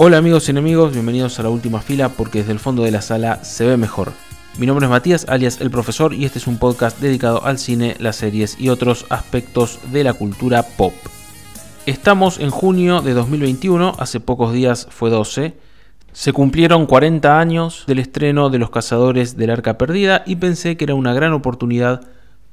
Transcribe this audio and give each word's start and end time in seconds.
Hola 0.00 0.18
amigos 0.18 0.46
y 0.46 0.52
enemigos, 0.52 0.92
bienvenidos 0.92 1.40
a 1.40 1.42
la 1.42 1.48
última 1.48 1.80
fila 1.80 2.08
porque 2.10 2.38
desde 2.38 2.52
el 2.52 2.60
fondo 2.60 2.84
de 2.84 2.92
la 2.92 3.02
sala 3.02 3.42
se 3.42 3.66
ve 3.66 3.76
mejor. 3.76 4.12
Mi 4.56 4.64
nombre 4.64 4.86
es 4.86 4.90
Matías, 4.90 5.26
alias 5.28 5.60
El 5.60 5.72
Profesor, 5.72 6.14
y 6.14 6.24
este 6.24 6.38
es 6.38 6.46
un 6.46 6.56
podcast 6.58 7.00
dedicado 7.00 7.44
al 7.44 7.58
cine, 7.58 7.96
las 7.98 8.14
series 8.14 8.60
y 8.60 8.68
otros 8.68 9.06
aspectos 9.08 9.80
de 9.90 10.04
la 10.04 10.12
cultura 10.12 10.62
pop. 10.62 10.92
Estamos 11.84 12.38
en 12.38 12.50
junio 12.50 13.02
de 13.02 13.12
2021, 13.12 13.96
hace 13.98 14.20
pocos 14.20 14.52
días 14.52 14.86
fue 14.88 15.10
12. 15.10 15.56
Se 16.12 16.32
cumplieron 16.32 16.86
40 16.86 17.40
años 17.40 17.82
del 17.88 17.98
estreno 17.98 18.50
de 18.50 18.58
Los 18.58 18.70
Cazadores 18.70 19.36
del 19.36 19.50
Arca 19.50 19.78
Perdida 19.78 20.22
y 20.26 20.36
pensé 20.36 20.76
que 20.76 20.84
era 20.84 20.94
una 20.94 21.12
gran 21.12 21.32
oportunidad 21.32 22.02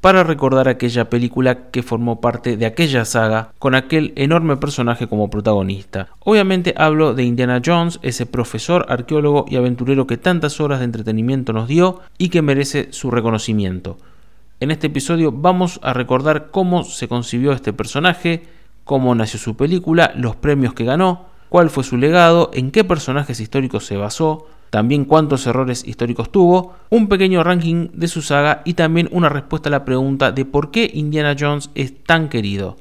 para 0.06 0.24
recordar 0.24 0.68
aquella 0.68 1.10
película 1.10 1.72
que 1.72 1.82
formó 1.82 2.22
parte 2.22 2.58
de 2.58 2.68
aquella 2.68 3.06
saga 3.06 3.50
con 3.58 3.74
aquel 3.74 4.14
enorme 4.16 4.56
personaje 4.56 5.08
como 5.08 5.32
protagonista. 5.32 6.10
Obviamente 6.20 6.76
hablo 6.78 7.16
de 7.16 7.24
Indiana 7.24 7.60
Jones, 7.66 7.98
ese 8.04 8.28
profesor, 8.28 8.86
arqueólogo 8.88 9.46
y 9.48 9.56
aventurero 9.56 10.06
que 10.06 10.18
tantas 10.18 10.62
horas 10.62 10.78
de 10.78 10.86
entretenimiento 10.86 11.54
nos 11.54 11.68
dio 11.68 12.02
y 12.20 12.30
que 12.30 12.44
merece 12.44 12.90
su 12.92 13.10
reconocimiento. 13.10 13.98
En 14.60 14.70
este 14.70 14.86
episodio 14.86 15.32
vamos 15.32 15.80
a 15.82 15.92
recordar 15.92 16.52
cómo 16.52 16.84
se 16.84 17.08
concibió 17.08 17.52
este 17.52 17.74
personaje, 17.74 18.44
cómo 18.84 19.16
nació 19.16 19.40
su 19.40 19.58
película, 19.58 20.14
los 20.16 20.36
premios 20.36 20.76
que 20.76 20.86
ganó, 20.86 21.26
cuál 21.50 21.72
fue 21.72 21.84
su 21.84 21.98
legado, 21.98 22.52
en 22.54 22.70
qué 22.70 22.84
personajes 22.84 23.40
históricos 23.40 23.88
se 23.88 23.98
basó, 23.98 24.46
también 24.70 25.06
cuántos 25.06 25.48
errores 25.48 25.86
históricos 25.88 26.32
tuvo, 26.32 26.76
un 26.90 27.08
pequeño 27.08 27.44
ranking 27.44 27.90
de 27.94 28.08
su 28.08 28.22
saga 28.22 28.62
y 28.66 28.74
también 28.74 29.10
una 29.12 29.30
respuesta 29.30 29.70
a 29.70 29.72
la 29.72 29.86
pregunta 29.86 30.32
de 30.32 30.46
por 30.46 30.72
qué 30.72 30.90
Indiana 30.94 31.36
Jones 31.38 31.70
es 31.76 32.04
tan 32.04 32.30
querido. 32.30 32.78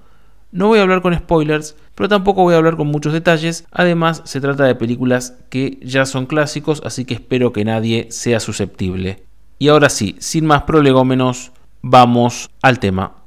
No 0.53 0.69
voy 0.69 0.79
a 0.79 0.83
hablar 0.83 1.03
con 1.03 1.15
spoilers, 1.15 1.77
pero 1.95 2.09
tampoco 2.09 2.43
voy 2.43 2.55
a 2.55 2.59
hablar 2.59 2.77
con 2.77 2.87
muchos 2.87 3.13
detalles, 3.13 3.67
además 3.73 4.23
se 4.25 4.41
trata 4.41 4.65
de 4.65 4.77
películas 4.77 5.37
que 5.51 5.79
ya 5.83 6.07
son 6.07 6.27
clásicos, 6.27 6.81
así 6.85 7.05
que 7.05 7.15
espero 7.15 7.53
que 7.53 7.65
nadie 7.65 8.07
sea 8.11 8.39
susceptible. 8.39 9.25
Y 9.59 9.69
ahora 9.69 9.89
sí, 9.89 10.17
sin 10.19 10.47
más 10.47 10.63
prolegómenos, 10.63 11.53
vamos 11.83 12.51
al 12.63 12.79
tema. 12.79 13.24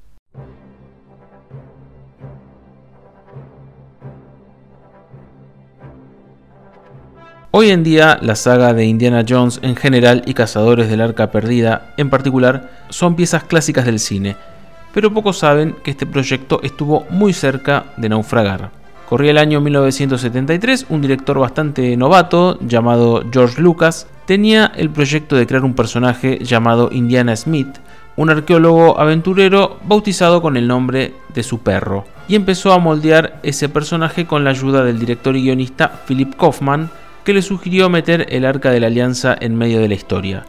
Hoy 7.51 7.69
en 7.69 7.81
día 7.81 8.19
la 8.21 8.35
saga 8.35 8.73
de 8.73 8.83
Indiana 8.83 9.23
Jones 9.27 9.61
en 9.63 9.77
general 9.77 10.21
y 10.25 10.33
Cazadores 10.33 10.89
del 10.89 10.99
Arca 10.99 11.31
Perdida 11.31 11.93
en 11.95 12.09
particular 12.09 12.69
son 12.89 13.15
piezas 13.15 13.45
clásicas 13.45 13.85
del 13.85 13.99
cine, 13.99 14.35
pero 14.93 15.13
pocos 15.13 15.37
saben 15.37 15.73
que 15.81 15.91
este 15.91 16.05
proyecto 16.05 16.59
estuvo 16.61 17.05
muy 17.09 17.31
cerca 17.31 17.85
de 17.95 18.09
naufragar. 18.09 18.71
Corría 19.07 19.31
el 19.31 19.37
año 19.37 19.61
1973, 19.61 20.87
un 20.89 21.01
director 21.01 21.39
bastante 21.39 21.95
novato 21.95 22.59
llamado 22.59 23.23
George 23.31 23.61
Lucas 23.61 24.07
tenía 24.25 24.69
el 24.75 24.89
proyecto 24.89 25.37
de 25.37 25.47
crear 25.47 25.63
un 25.63 25.73
personaje 25.73 26.39
llamado 26.43 26.89
Indiana 26.91 27.33
Smith, 27.37 27.77
un 28.17 28.29
arqueólogo 28.29 28.99
aventurero 28.99 29.77
bautizado 29.85 30.41
con 30.41 30.57
el 30.57 30.67
nombre 30.67 31.13
de 31.33 31.43
su 31.43 31.59
perro, 31.59 32.03
y 32.27 32.35
empezó 32.35 32.73
a 32.73 32.79
moldear 32.79 33.39
ese 33.41 33.69
personaje 33.69 34.25
con 34.25 34.43
la 34.43 34.49
ayuda 34.49 34.83
del 34.83 34.99
director 34.99 35.37
y 35.37 35.43
guionista 35.43 35.89
Philip 36.05 36.35
Kaufman, 36.35 36.89
que 37.27 37.33
le 37.33 37.41
sugirió 37.41 37.89
meter 37.89 38.27
el 38.29 38.45
Arca 38.45 38.71
de 38.71 38.79
la 38.79 38.87
Alianza 38.87 39.35
en 39.37 39.53
medio 39.53 39.81
de 39.81 39.89
la 39.89 39.95
historia. 39.95 40.45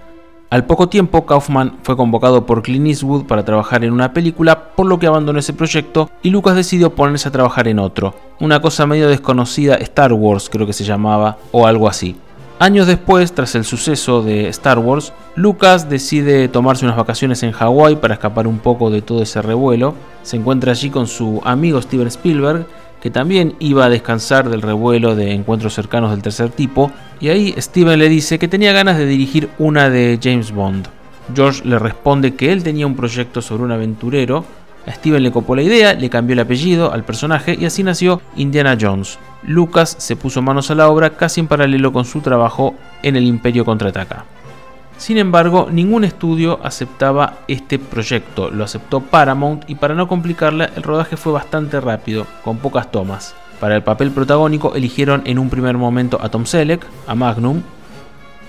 Al 0.49 0.65
poco 0.65 0.89
tiempo, 0.89 1.27
Kaufman 1.27 1.77
fue 1.83 1.97
convocado 1.97 2.47
por 2.47 2.63
Clint 2.63 2.87
Eastwood 2.87 3.25
para 3.25 3.45
trabajar 3.45 3.83
en 3.83 3.93
una 3.93 4.13
película, 4.13 4.77
por 4.77 4.87
lo 4.87 5.01
que 5.01 5.09
abandonó 5.09 5.41
ese 5.41 5.53
proyecto 5.53 6.09
y 6.23 6.31
Lucas 6.31 6.55
decidió 6.55 6.95
ponerse 6.95 7.27
a 7.27 7.33
trabajar 7.33 7.67
en 7.67 7.81
otro, 7.81 8.15
una 8.39 8.61
cosa 8.61 8.87
medio 8.87 9.09
desconocida, 9.09 9.75
Star 9.75 10.13
Wars 10.13 10.49
creo 10.49 10.69
que 10.69 10.73
se 10.73 10.85
llamaba, 10.85 11.39
o 11.51 11.67
algo 11.67 11.89
así. 11.89 12.15
Años 12.61 12.87
después, 12.87 13.33
tras 13.33 13.57
el 13.57 13.65
suceso 13.65 14.23
de 14.23 14.47
Star 14.47 14.79
Wars, 14.79 15.13
Lucas 15.35 15.91
decide 15.91 16.47
tomarse 16.47 16.85
unas 16.85 16.97
vacaciones 16.97 17.43
en 17.43 17.51
Hawái 17.51 17.97
para 17.97 18.15
escapar 18.15 18.47
un 18.47 18.61
poco 18.61 18.91
de 18.91 19.03
todo 19.03 19.23
ese 19.23 19.43
revuelo. 19.43 19.95
Se 20.23 20.37
encuentra 20.37 20.71
allí 20.71 20.91
con 20.91 21.09
su 21.09 21.41
amigo 21.45 21.83
Steven 21.83 22.07
Spielberg 22.07 22.67
que 23.01 23.11
también 23.11 23.55
iba 23.59 23.85
a 23.85 23.89
descansar 23.89 24.49
del 24.49 24.63
revuelo 24.63 25.15
de 25.15 25.33
encuentros 25.33 25.75
cercanos 25.75 26.11
del 26.11 26.23
tercer 26.23 26.51
tipo, 26.51 26.91
y 27.21 27.29
ahí 27.29 27.55
Steven 27.59 27.99
le 27.99 28.09
dice 28.09 28.39
que 28.39 28.49
tenía 28.49 28.73
ganas 28.73 28.99
de 28.99 29.07
dirigir 29.07 29.49
una 29.59 29.91
de 29.91 30.19
James 30.23 30.53
Bond. 30.53 30.89
George 31.35 31.63
le 31.65 31.79
responde 31.79 32.35
que 32.35 32.53
él 32.53 32.63
tenía 32.63 32.87
un 32.87 32.97
proyecto 32.97 33.43
sobre 33.43 33.65
un 33.65 33.73
aventurero, 33.73 34.45
a 34.87 34.93
Steven 34.93 35.23
le 35.23 35.31
copó 35.31 35.55
la 35.55 35.63
idea, 35.63 35.93
le 35.93 36.09
cambió 36.09 36.33
el 36.33 36.41
apellido 36.41 36.93
al 36.93 37.05
personaje 37.05 37.57
y 37.61 37.67
así 37.67 37.83
nació 37.83 38.23
Indiana 38.37 38.77
Jones. 38.81 39.19
Lucas 39.43 39.95
se 39.99 40.17
puso 40.17 40.41
manos 40.41 40.71
a 40.71 40.75
la 40.75 40.89
obra 40.89 41.11
casi 41.11 41.41
en 41.41 41.47
paralelo 41.47 41.93
con 41.93 42.07
su 42.07 42.21
trabajo 42.21 42.75
en 43.03 43.17
el 43.17 43.25
Imperio 43.25 43.67
Contraataca. 43.67 44.25
Sin 44.99 45.17
embargo, 45.17 45.69
ningún 45.71 46.03
estudio 46.03 46.59
aceptaba 46.63 47.39
este 47.47 47.79
proyecto, 47.79 48.51
lo 48.51 48.65
aceptó 48.65 49.01
Paramount 49.01 49.71
y 49.71 49.77
para 49.77 49.95
no 49.95 50.09
complicarla, 50.09 50.71
el 50.75 50.83
rodaje 50.83 51.17
fue 51.17 51.33
bastante 51.33 51.81
rápido, 51.81 52.27
con 52.43 52.59
pocas 52.59 52.91
tomas. 52.91 53.37
Para 53.61 53.77
el 53.77 53.85
papel 53.85 54.11
protagónico 54.11 54.75
eligieron 54.75 55.23
en 55.25 55.39
un 55.39 55.51
primer 55.51 55.77
momento 55.77 56.19
a 56.21 56.29
Tom 56.31 56.47
Selleck, 56.47 56.85
a 57.07 57.15
Magnum 57.15 57.63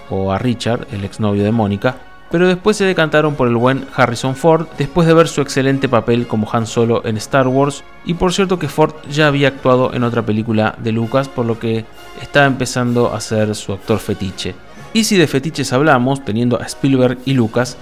o 0.10 0.32
a 0.32 0.40
Richard, 0.40 0.88
el 0.92 1.04
exnovio 1.04 1.44
de 1.44 1.52
Mónica, 1.52 1.98
pero 2.32 2.48
después 2.48 2.78
se 2.78 2.86
decantaron 2.86 3.36
por 3.36 3.48
el 3.48 3.56
buen 3.56 3.88
Harrison 3.96 4.36
Ford 4.36 4.68
después 4.78 5.08
de 5.08 5.14
ver 5.14 5.28
su 5.28 5.42
excelente 5.42 5.88
papel 5.88 6.28
como 6.28 6.50
Han 6.52 6.66
Solo 6.66 7.06
en 7.06 7.18
Star 7.18 7.48
Wars 7.48 7.84
y 8.06 8.16
por 8.16 8.34
cierto 8.34 8.58
que 8.58 8.68
Ford 8.68 8.94
ya 9.10 9.28
había 9.28 9.50
actuado 9.50 9.94
en 9.94 10.04
otra 10.04 10.24
película 10.24 10.76
de 10.80 10.92
Lucas 10.92 11.28
por 11.30 11.46
lo 11.46 11.60
que 11.60 11.86
estaba 12.22 12.48
empezando 12.48 13.14
a 13.14 13.20
ser 13.20 13.54
su 13.56 13.74
actor 13.74 14.00
fetiche. 14.00 14.56
Y 14.94 15.04
si 15.04 15.18
de 15.18 15.28
fetiches 15.28 15.72
hablamos, 15.72 16.26
teniendo 16.26 16.60
a 16.60 16.66
Spielberg 16.66 17.20
y 17.26 17.34
Lucas, 17.34 17.78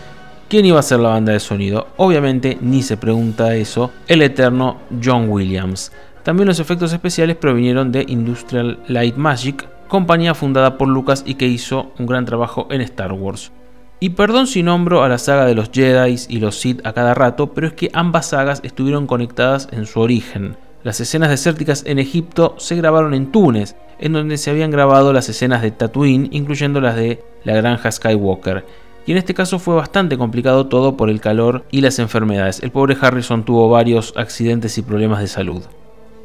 ¿quién 0.49 0.65
iba 0.65 0.79
a 0.79 0.83
ser 0.83 0.99
la 0.99 1.09
banda 1.09 1.31
de 1.31 1.39
sonido? 1.39 1.87
Obviamente 1.95 2.57
ni 2.59 2.83
se 2.83 2.97
pregunta 2.97 3.55
eso, 3.55 3.91
el 4.07 4.21
eterno 4.21 4.77
John 5.03 5.29
Williams. 5.29 5.93
También 6.23 6.47
los 6.47 6.59
efectos 6.59 6.91
especiales 6.91 7.37
provinieron 7.37 7.93
de 7.93 8.03
Industrial 8.07 8.79
Light 8.87 9.15
Magic, 9.15 9.65
compañía 9.87 10.35
fundada 10.35 10.77
por 10.77 10.89
Lucas 10.89 11.23
y 11.25 11.35
que 11.35 11.47
hizo 11.47 11.93
un 11.97 12.07
gran 12.07 12.25
trabajo 12.25 12.67
en 12.71 12.81
Star 12.81 13.13
Wars. 13.13 13.53
Y 14.01 14.09
perdón 14.09 14.45
si 14.45 14.61
nombro 14.61 15.01
a 15.03 15.07
la 15.07 15.17
saga 15.17 15.45
de 15.45 15.55
los 15.55 15.71
Jedi 15.71 16.17
y 16.27 16.39
los 16.39 16.59
Sith 16.59 16.85
a 16.85 16.91
cada 16.91 17.13
rato, 17.13 17.53
pero 17.53 17.67
es 17.67 17.73
que 17.73 17.89
ambas 17.93 18.27
sagas 18.27 18.59
estuvieron 18.63 19.07
conectadas 19.07 19.69
en 19.71 19.85
su 19.85 20.01
origen. 20.01 20.57
Las 20.87 21.01
escenas 21.01 21.29
desérticas 21.29 21.83
en 21.85 21.99
Egipto 21.99 22.55
se 22.59 22.77
grabaron 22.77 23.13
en 23.13 23.29
Túnez, 23.29 23.75
en 23.99 24.13
donde 24.13 24.37
se 24.37 24.51
habían 24.51 24.71
grabado 24.71 25.11
las 25.11 25.27
escenas 25.27 25.61
de 25.61 25.71
Tatooine, 25.71 26.29
incluyendo 26.31 26.79
las 26.79 26.95
de 26.95 27.21
la 27.43 27.55
granja 27.57 27.91
Skywalker. 27.91 28.65
Y 29.05 29.11
en 29.11 29.17
este 29.17 29.33
caso 29.33 29.59
fue 29.59 29.75
bastante 29.75 30.17
complicado 30.17 30.67
todo 30.67 30.95
por 30.95 31.09
el 31.09 31.19
calor 31.19 31.65
y 31.71 31.81
las 31.81 31.99
enfermedades. 31.99 32.63
El 32.63 32.71
pobre 32.71 32.95
Harrison 33.01 33.43
tuvo 33.43 33.67
varios 33.67 34.13
accidentes 34.15 34.77
y 34.77 34.81
problemas 34.81 35.19
de 35.19 35.27
salud. 35.27 35.61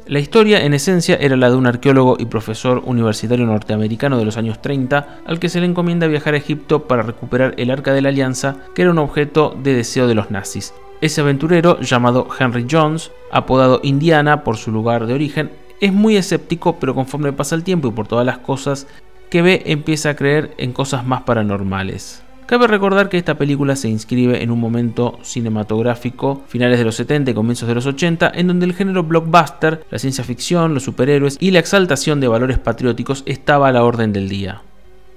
La 0.07 0.19
historia, 0.19 0.63
en 0.63 0.73
esencia, 0.73 1.17
era 1.17 1.35
la 1.35 1.49
de 1.49 1.57
un 1.57 1.67
arqueólogo 1.67 2.15
y 2.17 2.27
profesor 2.27 2.83
universitario 2.85 3.45
norteamericano 3.45 4.17
de 4.17 4.23
los 4.23 4.37
años 4.37 4.61
30, 4.61 5.23
al 5.25 5.39
que 5.39 5.49
se 5.49 5.59
le 5.59 5.65
encomienda 5.65 6.07
viajar 6.07 6.35
a 6.35 6.37
Egipto 6.37 6.87
para 6.87 7.03
recuperar 7.03 7.53
el 7.57 7.69
Arca 7.69 7.93
de 7.93 8.01
la 8.01 8.07
Alianza, 8.07 8.55
que 8.73 8.83
era 8.83 8.91
un 8.91 8.99
objeto 8.99 9.57
de 9.61 9.73
deseo 9.73 10.07
de 10.07 10.15
los 10.15 10.31
nazis. 10.31 10.73
Ese 11.03 11.19
aventurero, 11.19 11.81
llamado 11.81 12.29
Henry 12.39 12.65
Jones, 12.71 13.11
apodado 13.29 13.81
Indiana 13.83 14.45
por 14.45 14.55
su 14.55 14.71
lugar 14.71 15.05
de 15.05 15.13
origen, 15.13 15.51
es 15.81 15.91
muy 15.91 16.15
escéptico, 16.15 16.79
pero 16.79 16.95
conforme 16.95 17.33
pasa 17.33 17.55
el 17.55 17.65
tiempo 17.65 17.89
y 17.89 17.91
por 17.91 18.07
todas 18.07 18.25
las 18.25 18.37
cosas 18.37 18.87
que 19.29 19.41
ve, 19.41 19.63
empieza 19.65 20.11
a 20.11 20.15
creer 20.15 20.53
en 20.57 20.71
cosas 20.71 21.05
más 21.05 21.23
paranormales. 21.23 22.23
Cabe 22.45 22.67
recordar 22.67 23.09
que 23.09 23.17
esta 23.17 23.37
película 23.37 23.75
se 23.75 23.89
inscribe 23.89 24.43
en 24.43 24.49
un 24.49 24.61
momento 24.61 25.19
cinematográfico, 25.23 26.43
finales 26.47 26.79
de 26.79 26.85
los 26.85 26.95
70 26.95 27.31
y 27.31 27.33
comienzos 27.33 27.67
de 27.67 27.75
los 27.75 27.85
80, 27.85 28.31
en 28.33 28.47
donde 28.47 28.65
el 28.65 28.73
género 28.73 29.03
blockbuster, 29.03 29.85
la 29.91 29.99
ciencia 29.99 30.23
ficción, 30.23 30.73
los 30.73 30.83
superhéroes 30.83 31.35
y 31.41 31.51
la 31.51 31.59
exaltación 31.59 32.21
de 32.21 32.29
valores 32.29 32.59
patrióticos 32.59 33.23
estaba 33.25 33.67
a 33.67 33.73
la 33.73 33.83
orden 33.83 34.13
del 34.13 34.29
día. 34.29 34.61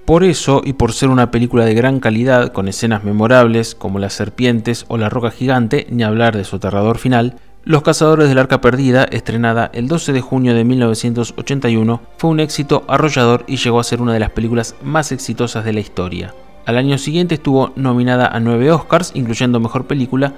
Por 0.07 0.23
eso, 0.23 0.61
y 0.63 0.71
por 0.71 0.93
ser 0.93 1.09
una 1.09 1.31
película 1.31 1.65
de 1.65 1.73
gran 1.73 1.99
calidad, 1.99 2.53
con 2.53 2.69
escenas 2.69 3.03
memorables 3.03 3.75
como 3.75 3.99
las 3.99 4.13
serpientes 4.13 4.85
o 4.87 4.97
la 4.97 5.09
roca 5.09 5.31
gigante, 5.31 5.85
ni 5.89 6.03
hablar 6.03 6.37
de 6.37 6.45
su 6.45 6.55
aterrador 6.55 6.97
final, 6.97 7.35
los 7.65 7.81
Cazadores 7.81 8.29
del 8.29 8.37
Arca 8.37 8.61
Perdida, 8.61 9.03
estrenada 9.03 9.69
el 9.73 9.89
12 9.89 10.13
de 10.13 10.21
junio 10.21 10.55
de 10.55 10.63
1981, 10.63 12.01
fue 12.15 12.29
un 12.29 12.39
éxito 12.39 12.85
arrollador 12.87 13.43
y 13.47 13.57
llegó 13.57 13.81
a 13.81 13.83
ser 13.83 14.01
una 14.01 14.13
de 14.13 14.21
las 14.21 14.29
películas 14.29 14.75
más 14.81 15.11
exitosas 15.11 15.65
de 15.65 15.73
la 15.73 15.81
historia. 15.81 16.33
Al 16.65 16.77
año 16.77 16.97
siguiente 16.97 17.35
estuvo 17.35 17.73
nominada 17.75 18.27
a 18.27 18.39
9 18.39 18.71
Oscars, 18.71 19.11
incluyendo 19.13 19.59
Mejor 19.59 19.87
Película, 19.87 20.35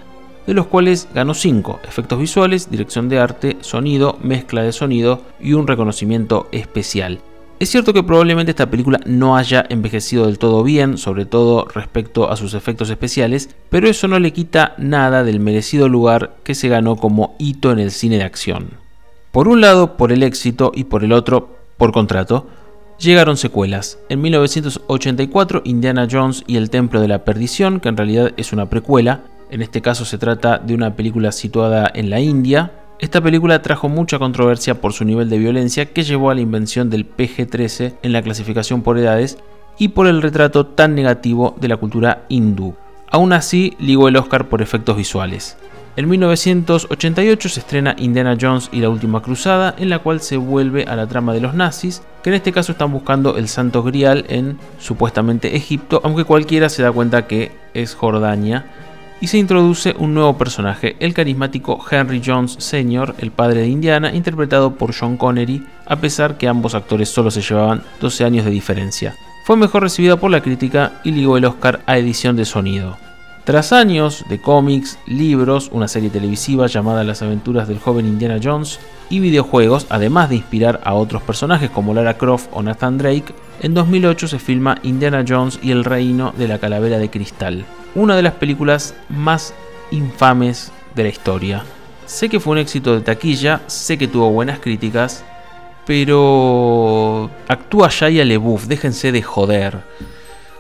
de 0.48 0.56
los 0.56 0.66
cuales 0.66 1.08
ganó 1.14 1.36
5, 1.36 1.82
efectos 1.88 2.18
visuales, 2.18 2.72
dirección 2.72 3.08
de 3.08 3.20
arte, 3.20 3.58
sonido, 3.62 4.18
mezcla 4.24 4.64
de 4.64 4.72
sonido 4.72 5.22
y 5.40 5.54
un 5.54 5.68
reconocimiento 5.68 6.48
especial. 6.52 7.20
Es 7.60 7.70
cierto 7.70 7.94
que 7.94 8.04
probablemente 8.04 8.52
esta 8.52 8.72
película 8.72 9.02
no 9.06 9.36
haya 9.36 9.66
envejecido 9.68 10.28
del 10.28 10.40
todo 10.40 10.64
bien, 10.64 10.98
sobre 10.98 11.26
todo 11.26 11.66
respecto 11.66 12.32
a 12.32 12.38
sus 12.38 12.54
efectos 12.54 12.90
especiales, 12.90 13.50
pero 13.70 13.90
eso 13.90 14.08
no 14.08 14.18
le 14.18 14.32
quita 14.32 14.76
nada 14.78 15.26
del 15.26 15.42
merecido 15.42 15.90
lugar 15.90 16.38
que 16.46 16.56
se 16.56 16.70
ganó 16.70 16.96
como 16.96 17.36
hito 17.38 17.74
en 17.74 17.80
el 17.80 17.92
cine 17.92 18.18
de 18.18 18.24
acción. 18.24 18.70
Por 19.32 19.50
un 19.50 19.60
lado 19.60 19.98
por 19.98 20.14
el 20.14 20.24
éxito 20.24 20.72
y 20.74 20.86
por 20.86 21.04
el 21.04 21.12
otro 21.12 21.58
por 21.78 21.92
contrato, 21.92 22.48
llegaron 22.98 23.36
secuelas. 23.36 24.00
En 24.08 24.22
1984, 24.22 25.62
Indiana 25.66 26.08
Jones 26.10 26.44
y 26.48 26.56
el 26.56 26.70
Templo 26.70 27.02
de 27.02 27.10
la 27.10 27.26
Perdición, 27.26 27.82
que 27.82 27.90
en 27.90 27.98
realidad 27.98 28.32
es 28.38 28.54
una 28.54 28.70
precuela, 28.70 29.24
en 29.52 29.62
este 29.62 29.82
caso 29.82 30.06
se 30.06 30.18
trata 30.18 30.60
de 30.60 30.76
una 30.76 30.96
película 30.96 31.34
situada 31.34 31.92
en 31.94 32.10
la 32.10 32.22
India. 32.22 32.72
Esta 33.00 33.22
película 33.22 33.62
trajo 33.62 33.88
mucha 33.88 34.20
controversia 34.20 34.82
por 34.82 34.92
su 34.92 35.06
nivel 35.06 35.30
de 35.30 35.38
violencia 35.38 35.86
que 35.86 36.04
llevó 36.04 36.32
a 36.32 36.36
la 36.36 36.42
invención 36.42 36.90
del 36.90 37.10
PG-13 37.10 37.96
en 38.04 38.12
la 38.12 38.22
clasificación 38.22 38.82
por 38.82 38.98
edades 38.98 39.38
y 39.78 39.90
por 39.90 40.06
el 40.06 40.22
retrato 40.22 40.66
tan 40.66 40.96
negativo 40.96 41.56
de 41.62 41.70
la 41.70 41.78
cultura 41.78 42.26
hindú. 42.28 42.76
Aún 43.10 43.32
así, 43.32 43.74
ligó 43.80 44.10
el 44.10 44.18
Oscar 44.18 44.50
por 44.50 44.62
efectos 44.62 44.98
visuales. 44.98 45.56
En 45.96 46.10
1988 46.10 47.50
se 47.50 47.62
estrena 47.62 47.96
Indiana 47.98 48.38
Jones 48.40 48.70
y 48.74 48.82
la 48.82 48.90
Última 48.90 49.22
Cruzada, 49.22 49.76
en 49.78 49.90
la 49.90 50.00
cual 50.00 50.20
se 50.20 50.36
vuelve 50.36 50.84
a 50.84 50.98
la 50.98 51.08
trama 51.08 51.34
de 51.34 51.40
los 51.40 51.54
nazis, 51.54 52.04
que 52.22 52.30
en 52.32 52.36
este 52.36 52.52
caso 52.52 52.74
están 52.74 52.92
buscando 52.92 53.38
el 53.38 53.48
Santo 53.48 53.82
Grial 53.82 54.26
en 54.28 54.60
supuestamente 54.78 55.56
Egipto, 55.56 56.02
aunque 56.04 56.26
cualquiera 56.26 56.68
se 56.68 56.84
da 56.84 56.92
cuenta 56.92 57.28
que 57.28 57.54
es 57.74 57.96
Jordania, 57.96 58.66
y 59.22 59.28
se 59.28 59.38
introduce 59.38 59.96
un 59.98 60.14
nuevo 60.14 60.38
personaje, 60.38 60.96
el 61.00 61.14
carismático 61.14 61.80
Henry 61.90 62.22
Jones 62.26 62.56
Sr., 62.60 63.16
el 63.20 63.32
padre 63.32 63.62
de 63.62 63.68
Indiana, 63.68 64.14
interpretado 64.14 64.76
por 64.76 64.94
John 64.98 65.18
Connery, 65.18 65.66
a 65.86 65.96
pesar 65.98 66.38
que 66.38 66.48
ambos 66.48 66.76
actores 66.76 67.10
solo 67.10 67.32
se 67.32 67.42
llevaban 67.42 67.84
12 68.00 68.24
años 68.24 68.46
de 68.46 68.52
diferencia. 68.52 69.16
Fue 69.46 69.58
mejor 69.58 69.84
recibida 69.84 70.18
por 70.18 70.32
la 70.32 70.42
crítica 70.42 71.02
y 71.04 71.12
ligó 71.12 71.38
el 71.38 71.46
Oscar 71.46 71.82
a 71.86 71.98
edición 71.98 72.36
de 72.36 72.46
sonido. 72.46 72.98
Tras 73.46 73.74
años 73.74 74.26
de 74.30 74.40
cómics, 74.40 75.00
libros, 75.08 75.70
una 75.74 75.88
serie 75.88 76.12
televisiva 76.12 76.68
llamada 76.68 77.04
Las 77.04 77.24
aventuras 77.24 77.68
del 77.68 77.80
joven 77.80 78.06
Indiana 78.06 78.40
Jones 78.42 78.80
y 79.10 79.20
videojuegos, 79.20 79.88
además 79.90 80.30
de 80.30 80.36
inspirar 80.36 80.82
a 80.84 80.94
otros 80.94 81.24
personajes 81.24 81.72
como 81.72 81.96
Lara 81.96 82.16
Croft 82.16 82.50
o 82.52 82.62
Nathan 82.62 83.00
Drake, 83.00 83.34
en 83.62 83.74
2008 83.74 84.28
se 84.28 84.38
filma 84.38 84.78
Indiana 84.84 85.26
Jones 85.28 85.60
y 85.64 85.72
el 85.72 85.84
reino 85.84 86.32
de 86.38 86.48
la 86.48 86.60
calavera 86.60 87.00
de 87.00 87.10
cristal, 87.10 87.66
una 87.96 88.16
de 88.16 88.22
las 88.22 88.34
películas 88.34 88.96
más 89.10 89.54
infames 89.92 90.72
de 90.96 91.04
la 91.04 91.10
historia. 91.10 91.64
Sé 92.06 92.30
que 92.30 92.40
fue 92.40 92.54
un 92.54 92.58
éxito 92.58 92.96
de 92.96 93.02
taquilla, 93.02 93.62
sé 93.68 93.98
que 93.98 94.08
tuvo 94.08 94.32
buenas 94.32 94.60
críticas, 94.60 95.24
pero 95.86 97.30
actúa 97.48 97.90
Shia 97.90 98.26
LeBouf, 98.26 98.66
déjense 98.66 99.12
de 99.12 99.22
joder. 99.22 99.80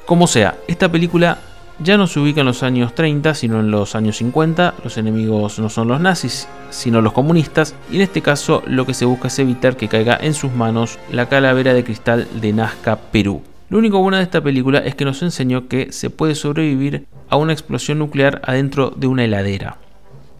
Como 0.05 0.27
sea, 0.27 0.55
esta 0.67 0.91
película 0.91 1.39
ya 1.81 1.97
no 1.97 2.07
se 2.07 2.19
ubica 2.19 2.41
en 2.41 2.47
los 2.47 2.63
años 2.63 2.93
30, 2.93 3.33
sino 3.35 3.59
en 3.59 3.71
los 3.71 3.95
años 3.95 4.17
50. 4.17 4.75
Los 4.83 4.97
enemigos 4.97 5.59
no 5.59 5.69
son 5.69 5.87
los 5.87 6.01
nazis, 6.01 6.47
sino 6.69 7.01
los 7.01 7.13
comunistas. 7.13 7.75
Y 7.89 7.95
en 7.95 8.01
este 8.01 8.21
caso 8.21 8.61
lo 8.67 8.85
que 8.85 8.93
se 8.93 9.05
busca 9.05 9.27
es 9.27 9.39
evitar 9.39 9.77
que 9.77 9.87
caiga 9.87 10.17
en 10.19 10.33
sus 10.33 10.51
manos 10.51 10.99
la 11.11 11.29
calavera 11.29 11.73
de 11.73 11.83
cristal 11.83 12.27
de 12.41 12.53
Nazca, 12.53 12.97
Perú. 12.97 13.41
Lo 13.69 13.77
único 13.77 13.99
bueno 13.99 14.17
de 14.17 14.23
esta 14.23 14.41
película 14.41 14.79
es 14.79 14.95
que 14.95 15.05
nos 15.05 15.21
enseñó 15.21 15.67
que 15.67 15.91
se 15.91 16.09
puede 16.09 16.35
sobrevivir 16.35 17.05
a 17.29 17.37
una 17.37 17.53
explosión 17.53 17.99
nuclear 17.99 18.41
adentro 18.45 18.91
de 18.95 19.07
una 19.07 19.23
heladera. 19.23 19.77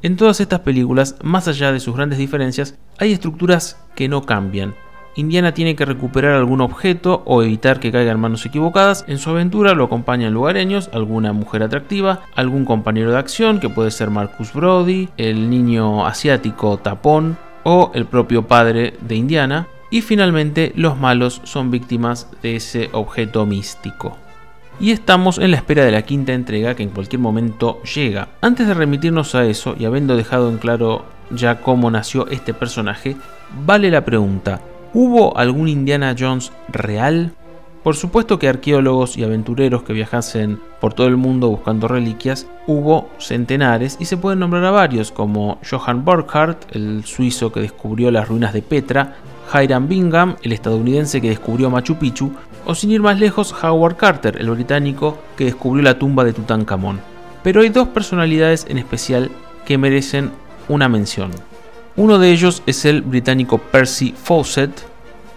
En 0.02 0.16
todas 0.16 0.40
estas 0.40 0.62
películas, 0.62 1.16
más 1.22 1.48
allá 1.48 1.72
de 1.72 1.80
sus 1.80 1.96
grandes 1.96 2.20
diferencias, 2.20 2.78
hay 2.98 3.12
estructuras 3.12 3.78
que 3.96 4.08
no 4.08 4.26
cambian, 4.26 4.74
Indiana 5.20 5.54
tiene 5.54 5.76
que 5.76 5.86
recuperar 5.86 6.34
algún 6.36 6.62
objeto 6.62 7.24
o 7.26 7.44
evitar 7.44 7.80
que 7.80 7.92
caiga 7.92 8.12
en 8.12 8.20
manos 8.20 8.46
equivocadas. 8.46 9.04
En 9.08 9.18
su 9.18 9.30
aventura 9.30 9.74
lo 9.74 9.84
acompañan 9.84 10.34
lugareños, 10.34 10.90
alguna 10.94 11.34
mujer 11.34 11.64
atractiva, 11.64 12.22
algún 12.36 12.64
compañero 12.64 13.12
de 13.12 13.18
acción 13.18 13.60
que 13.60 13.70
puede 13.70 13.92
ser 13.92 14.10
Marcus 14.10 14.54
Brody, 14.54 15.10
el 15.18 15.50
niño 15.50 16.06
asiático 16.06 16.78
Tapón 16.78 17.38
o 17.64 17.92
el 17.94 18.06
propio 18.06 18.48
padre 18.48 18.94
de 19.02 19.16
Indiana. 19.16 19.68
Y 19.92 20.02
finalmente 20.02 20.72
los 20.76 20.98
malos 20.98 21.42
son 21.44 21.72
víctimas 21.72 22.28
de 22.42 22.56
ese 22.56 22.90
objeto 22.92 23.46
místico. 23.46 24.18
Y 24.80 24.92
estamos 24.92 25.40
en 25.40 25.52
la 25.52 25.58
espera 25.58 25.84
de 25.84 25.92
la 25.92 26.04
quinta 26.04 26.34
entrega 26.34 26.76
que 26.76 26.84
en 26.84 26.90
cualquier 26.90 27.20
momento 27.20 27.82
llega. 27.84 28.30
Antes 28.42 28.68
de 28.68 28.74
remitirnos 28.74 29.36
a 29.36 29.46
eso 29.46 29.76
y 29.78 29.86
habiendo 29.86 30.16
dejado 30.16 30.50
en 30.50 30.58
claro 30.58 31.06
ya 31.32 31.62
cómo 31.62 31.92
nació 31.92 32.28
este 32.28 32.54
personaje, 32.54 33.18
vale 33.66 33.92
la 33.92 34.06
pregunta, 34.06 34.62
¿Hubo 34.92 35.38
algún 35.38 35.68
Indiana 35.68 36.16
Jones 36.18 36.52
real? 36.68 37.34
Por 37.84 37.96
supuesto 37.96 38.40
que 38.40 38.50
arqueólogos 38.50 39.18
y 39.18 39.24
aventureros 39.24 39.84
que 39.84 39.94
viajasen 39.94 40.60
por 40.82 40.96
todo 40.96 41.06
el 41.06 41.16
mundo 41.16 41.48
buscando 41.48 41.88
reliquias, 41.88 42.48
hubo 42.66 43.08
centenares 43.20 43.98
y 44.00 44.06
se 44.06 44.18
pueden 44.18 44.40
nombrar 44.40 44.66
a 44.66 44.72
varios 44.72 45.12
como 45.12 45.60
Johann 45.70 46.04
Burkhardt, 46.04 46.76
el 46.76 47.06
suizo 47.06 47.52
que 47.52 47.60
descubrió 47.60 48.10
las 48.10 48.28
ruinas 48.28 48.52
de 48.52 48.64
Petra, 48.64 49.18
Hiram 49.54 49.88
Bingham, 49.88 50.36
el 50.42 50.52
estadounidense 50.52 51.22
que 51.22 51.30
descubrió 51.30 51.70
Machu 51.70 51.96
Picchu, 51.96 52.32
o 52.66 52.76
sin 52.76 52.92
ir 52.92 53.02
más 53.02 53.20
lejos, 53.20 53.56
Howard 53.64 53.96
Carter, 53.96 54.38
el 54.40 54.50
británico 54.50 55.18
que 55.36 55.46
descubrió 55.46 55.84
la 55.84 55.98
tumba 55.98 56.24
de 56.24 56.34
Tutankamón. 56.34 57.00
Pero 57.44 57.62
hay 57.62 57.70
dos 57.70 57.88
personalidades 57.88 58.66
en 58.70 58.78
especial 58.78 59.32
que 59.66 59.78
merecen 59.78 60.32
una 60.68 60.90
mención. 60.90 61.32
Uno 61.96 62.20
de 62.20 62.32
ellos 62.32 62.64
es 62.66 62.86
el 62.86 63.02
británico 63.02 63.58
Percy 63.58 64.14
Fawcett, 64.14 64.72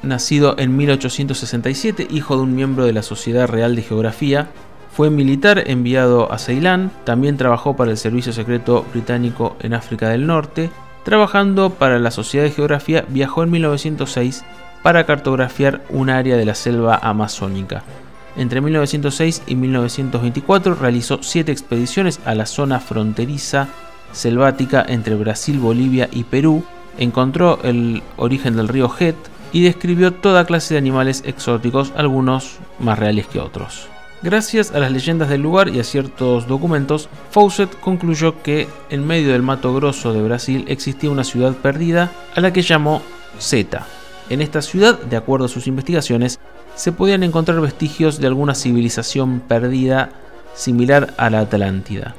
nacido 0.03 0.57
en 0.59 0.77
1867, 0.77 2.07
hijo 2.11 2.37
de 2.37 2.43
un 2.43 2.55
miembro 2.55 2.85
de 2.85 2.93
la 2.93 3.03
Sociedad 3.03 3.49
Real 3.49 3.75
de 3.75 3.83
Geografía. 3.83 4.49
Fue 4.93 5.11
militar 5.11 5.63
enviado 5.67 6.31
a 6.31 6.39
Ceilán, 6.39 6.91
también 7.05 7.37
trabajó 7.37 7.77
para 7.77 7.91
el 7.91 7.97
Servicio 7.97 8.33
Secreto 8.33 8.85
Británico 8.93 9.57
en 9.61 9.75
África 9.75 10.11
del 10.11 10.27
Norte. 10.27 10.71
Trabajando 11.05 11.71
para 11.71 11.99
la 11.99 12.11
Sociedad 12.11 12.45
de 12.45 12.53
Geografía, 12.53 13.05
viajó 13.09 13.43
en 13.43 13.51
1906 13.51 14.45
para 14.83 15.05
cartografiar 15.05 15.83
un 15.89 16.11
área 16.11 16.37
de 16.37 16.45
la 16.45 16.55
selva 16.55 16.97
amazónica. 17.03 17.83
Entre 18.37 18.61
1906 18.61 19.43
y 19.47 19.57
1924 19.57 20.75
realizó 20.75 21.23
siete 21.23 21.53
expediciones 21.53 22.21
a 22.25 22.35
la 22.35 22.47
zona 22.47 22.81
fronteriza 22.81 23.69
selvática 24.13 24.85
entre 24.87 25.15
Brasil, 25.15 25.59
Bolivia 25.59 26.09
y 26.13 26.25
Perú, 26.25 26.65
encontró 26.99 27.59
el 27.63 28.03
origen 28.17 28.57
del 28.57 28.69
río 28.69 28.91
Het 28.99 29.17
y 29.53 29.63
describió 29.63 30.13
toda 30.13 30.47
clase 30.47 30.75
de 30.75 30.79
animales 30.79 31.23
exóticos, 31.27 31.93
algunos 31.97 32.59
más 32.79 32.99
reales 32.99 33.27
que 33.27 33.41
otros. 33.41 33.92
Gracias 34.23 34.71
a 34.71 34.79
las 34.79 34.93
leyendas 34.93 35.29
del 35.29 35.43
lugar 35.43 35.69
y 35.69 35.81
a 35.81 35.85
ciertos 35.85 36.47
documentos, 36.47 37.09
Fawcett 37.33 37.81
concluyó 37.81 38.41
que 38.41 38.69
en 38.89 39.05
medio 39.05 39.33
del 39.33 39.43
Mato 39.43 39.75
Grosso 39.75 40.13
de 40.13 40.23
Brasil 40.23 40.65
existía 40.69 41.11
una 41.11 41.25
ciudad 41.25 41.55
perdida 41.55 42.13
a 42.37 42.41
la 42.41 42.53
que 42.53 42.63
llamó 42.63 43.03
Zeta. 43.41 43.85
En 44.31 44.41
esta 44.41 44.63
ciudad, 44.63 44.97
de 45.01 45.17
acuerdo 45.17 45.47
a 45.47 45.49
sus 45.49 45.67
investigaciones, 45.67 46.39
se 46.77 46.93
podían 46.93 47.25
encontrar 47.25 47.61
vestigios 47.61 48.21
de 48.21 48.29
alguna 48.29 48.55
civilización 48.55 49.41
perdida 49.41 50.11
similar 50.55 51.15
a 51.17 51.29
la 51.29 51.41
Atlántida. 51.41 52.15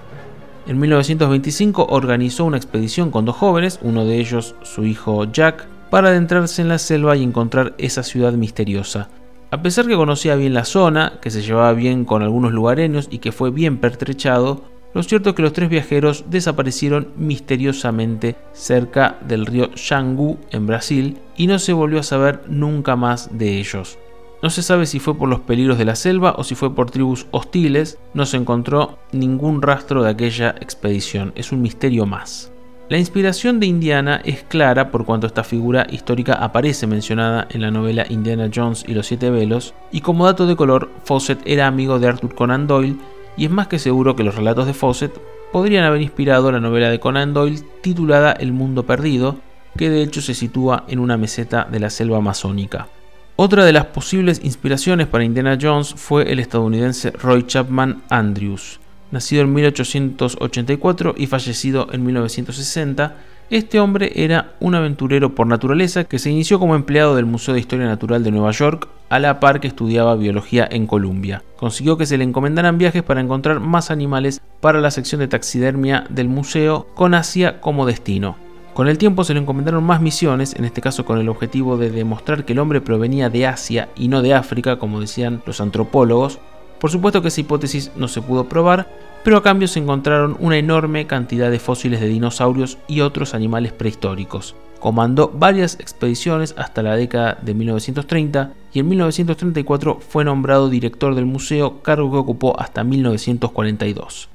En 0.68 0.80
1925 0.80 1.88
organizó 1.90 2.44
una 2.44 2.58
expedición 2.58 3.12
con 3.12 3.24
dos 3.24 3.38
jóvenes, 3.38 3.80
uno 3.82 4.04
de 4.04 4.20
ellos 4.20 4.56
su 4.64 4.84
hijo 4.84 5.24
Jack, 5.32 5.68
para 5.90 6.10
adentrarse 6.10 6.62
en 6.62 6.68
la 6.68 6.80
selva 6.80 7.16
y 7.16 7.24
encontrar 7.24 7.74
esa 7.78 8.04
ciudad 8.04 8.34
misteriosa. 8.34 9.08
A 9.54 9.62
pesar 9.62 9.86
que 9.86 9.96
conocía 9.96 10.36
bien 10.36 10.56
la 10.56 10.66
zona, 10.66 11.20
que 11.22 11.30
se 11.30 11.44
llevaba 11.44 11.74
bien 11.74 12.06
con 12.06 12.24
algunos 12.24 12.54
lugareños 12.54 13.08
y 13.12 13.20
que 13.20 13.32
fue 13.32 13.52
bien 13.52 13.78
pertrechado, 13.78 14.64
lo 14.96 15.04
cierto 15.04 15.30
es 15.30 15.36
que 15.36 15.44
los 15.44 15.54
tres 15.54 15.70
viajeros 15.70 16.26
desaparecieron 16.28 17.10
misteriosamente 17.18 18.36
cerca 18.52 19.20
del 19.28 19.46
río 19.46 19.70
Xangu 19.76 20.40
en 20.50 20.66
Brasil 20.66 21.20
y 21.38 21.46
no 21.46 21.60
se 21.60 21.72
volvió 21.72 22.00
a 22.00 22.04
saber 22.04 22.42
nunca 22.48 22.96
más 22.96 23.30
de 23.38 23.60
ellos. 23.60 24.00
No 24.42 24.50
se 24.50 24.64
sabe 24.64 24.88
si 24.88 24.98
fue 24.98 25.16
por 25.16 25.30
los 25.30 25.42
peligros 25.42 25.78
de 25.78 25.86
la 25.86 25.96
selva 25.96 26.34
o 26.36 26.44
si 26.44 26.56
fue 26.56 26.74
por 26.74 26.90
tribus 26.90 27.28
hostiles, 27.30 28.00
no 28.16 28.26
se 28.26 28.38
encontró 28.38 28.98
ningún 29.12 29.62
rastro 29.62 30.02
de 30.02 30.10
aquella 30.10 30.56
expedición, 30.62 31.32
es 31.36 31.52
un 31.52 31.62
misterio 31.62 32.08
más. 32.08 32.53
La 32.94 33.00
inspiración 33.00 33.60
de 33.60 33.66
Indiana 33.66 34.22
es 34.24 34.44
clara 34.44 34.92
por 34.92 35.04
cuanto 35.04 35.26
esta 35.26 35.44
figura 35.44 35.88
histórica 35.90 36.34
aparece 36.34 36.86
mencionada 36.86 37.48
en 37.50 37.64
la 37.64 37.72
novela 37.72 38.06
Indiana 38.08 38.52
Jones 38.54 38.86
y 38.88 38.94
los 38.94 39.08
Siete 39.08 39.32
Velos, 39.32 39.74
y 39.92 40.02
como 40.02 40.28
dato 40.28 40.46
de 40.46 40.56
color, 40.56 40.92
Fawcett 41.04 41.42
era 41.44 41.66
amigo 41.66 41.98
de 41.98 42.08
Arthur 42.08 42.36
Conan 42.36 42.68
Doyle, 42.68 42.98
y 43.36 43.46
es 43.46 43.50
más 43.50 43.66
que 43.66 43.80
seguro 43.80 44.16
que 44.16 44.24
los 44.24 44.36
relatos 44.36 44.68
de 44.68 44.76
Fawcett 44.76 45.20
podrían 45.52 45.86
haber 45.86 46.04
inspirado 46.04 46.52
la 46.52 46.60
novela 46.60 46.92
de 46.92 47.00
Conan 47.00 47.34
Doyle 47.34 47.64
titulada 47.82 48.32
El 48.34 48.54
Mundo 48.54 48.84
Perdido, 48.84 49.38
que 49.76 49.90
de 49.90 50.04
hecho 50.04 50.22
se 50.22 50.36
sitúa 50.36 50.84
en 50.88 51.00
una 51.00 51.18
meseta 51.18 51.68
de 51.72 51.80
la 51.80 51.90
selva 51.90 52.18
amazónica. 52.18 52.90
Otra 53.38 53.66
de 53.66 53.74
las 53.74 53.86
posibles 53.86 54.40
inspiraciones 54.44 55.08
para 55.08 55.24
Indiana 55.24 55.58
Jones 55.60 55.96
fue 55.96 56.32
el 56.32 56.38
estadounidense 56.38 57.10
Roy 57.10 57.48
Chapman 57.48 58.04
Andrews. 58.12 58.80
Nacido 59.14 59.44
en 59.44 59.54
1884 59.54 61.14
y 61.16 61.28
fallecido 61.28 61.88
en 61.92 62.04
1960, 62.04 63.16
este 63.52 63.80
hombre 63.80 64.12
era 64.16 64.56
un 64.60 64.74
aventurero 64.74 65.36
por 65.36 65.46
naturaleza 65.46 66.06
que 66.06 66.18
se 66.18 66.32
inició 66.32 66.58
como 66.58 66.74
empleado 66.74 67.16
del 67.16 67.28
Museo 67.28 67.54
de 67.54 67.60
Historia 67.60 67.86
Natural 67.86 68.24
de 68.24 68.32
Nueva 68.32 68.50
York 68.50 68.90
a 69.10 69.20
la 69.20 69.40
par 69.40 69.60
que 69.60 69.68
estudiaba 69.68 70.16
biología 70.16 70.68
en 70.68 70.88
Columbia. 70.88 71.44
Consiguió 71.58 71.96
que 71.96 72.08
se 72.08 72.18
le 72.18 72.24
encomendaran 72.24 72.80
viajes 72.80 73.04
para 73.04 73.22
encontrar 73.22 73.60
más 73.60 73.92
animales 73.92 74.42
para 74.60 74.82
la 74.82 74.90
sección 74.90 75.22
de 75.22 75.28
taxidermia 75.28 76.06
del 76.10 76.28
museo 76.28 76.88
con 76.96 77.14
Asia 77.14 77.62
como 77.62 77.86
destino. 77.86 78.36
Con 78.74 78.88
el 78.88 78.98
tiempo 78.98 79.24
se 79.24 79.36
le 79.36 79.42
encomendaron 79.42 79.84
más 79.84 80.02
misiones, 80.02 80.56
en 80.56 80.66
este 80.66 80.82
caso 80.82 81.06
con 81.06 81.20
el 81.20 81.30
objetivo 81.30 81.78
de 81.78 81.92
demostrar 81.92 82.46
que 82.46 82.54
el 82.54 82.60
hombre 82.60 82.82
provenía 82.82 83.30
de 83.30 83.46
Asia 83.46 83.90
y 83.96 84.08
no 84.08 84.24
de 84.24 84.34
África, 84.34 84.80
como 84.80 85.00
decían 85.00 85.44
los 85.46 85.62
antropólogos. 85.62 86.40
Por 86.84 86.92
supuesto 86.92 87.22
que 87.22 87.30
esa 87.30 87.40
hipótesis 87.40 87.94
no 87.96 88.10
se 88.10 88.22
pudo 88.22 88.50
probar, 88.50 88.90
pero 89.24 89.38
a 89.38 89.42
cambio 89.42 89.70
se 89.70 89.80
encontraron 89.80 90.36
una 90.42 90.58
enorme 90.58 91.08
cantidad 91.08 91.50
de 91.50 91.58
fósiles 91.58 92.02
de 92.02 92.10
dinosaurios 92.10 92.78
y 92.90 93.00
otros 93.00 93.34
animales 93.34 93.72
prehistóricos. 93.72 94.54
Comandó 94.82 95.32
varias 95.34 95.80
expediciones 95.80 96.54
hasta 96.58 96.84
la 96.84 96.98
década 96.98 97.38
de 97.42 97.54
1930 97.54 98.52
y 98.74 98.80
en 98.80 98.90
1934 98.90 100.00
fue 100.02 100.26
nombrado 100.26 100.68
director 100.68 101.16
del 101.16 101.26
museo, 101.26 101.82
cargo 101.82 102.12
que 102.12 102.18
ocupó 102.18 102.60
hasta 102.60 102.84
1942. 102.84 104.33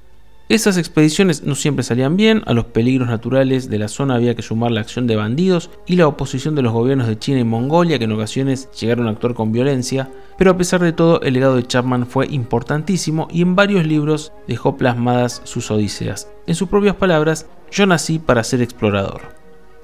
Esas 0.49 0.79
expediciones 0.79 1.45
no 1.45 1.55
siempre 1.55 1.85
salían 1.85 2.17
bien, 2.17 2.43
a 2.47 2.55
los 2.55 2.65
peligros 2.65 3.09
naturales 3.09 3.69
de 3.69 3.79
la 3.79 3.87
zona 3.87 4.15
había 4.15 4.35
que 4.35 4.41
sumar 4.41 4.71
la 4.71 4.81
acción 4.81 5.07
de 5.07 5.15
bandidos 5.15 5.69
y 5.87 5.97
la 5.97 6.07
oposición 6.07 6.55
de 6.55 6.63
los 6.63 6.73
gobiernos 6.73 7.07
de 7.07 7.19
China 7.19 7.41
y 7.41 7.45
Mongolia 7.45 7.99
que 7.99 8.07
en 8.07 8.13
ocasiones 8.13 8.71
llegaron 8.71 9.09
a 9.09 9.11
actuar 9.11 9.35
con 9.35 9.53
violencia, 9.53 10.11
pero 10.39 10.51
a 10.51 10.57
pesar 10.57 10.81
de 10.81 10.95
todo 10.95 11.21
el 11.21 11.35
legado 11.35 11.57
de 11.57 11.67
Chapman 11.67 12.07
fue 12.07 12.29
importantísimo 12.29 13.29
y 13.31 13.43
en 13.43 13.57
varios 13.57 13.87
libros 13.87 14.33
dejó 14.47 14.79
plasmadas 14.79 15.43
sus 15.45 15.71
odiseas. 15.71 16.33
En 16.47 16.55
sus 16.55 16.71
propias 16.71 16.97
palabras, 16.97 17.47
yo 17.71 17.85
nací 17.85 18.19
para 18.19 18.43
ser 18.43 18.63
explorador. 18.63 19.21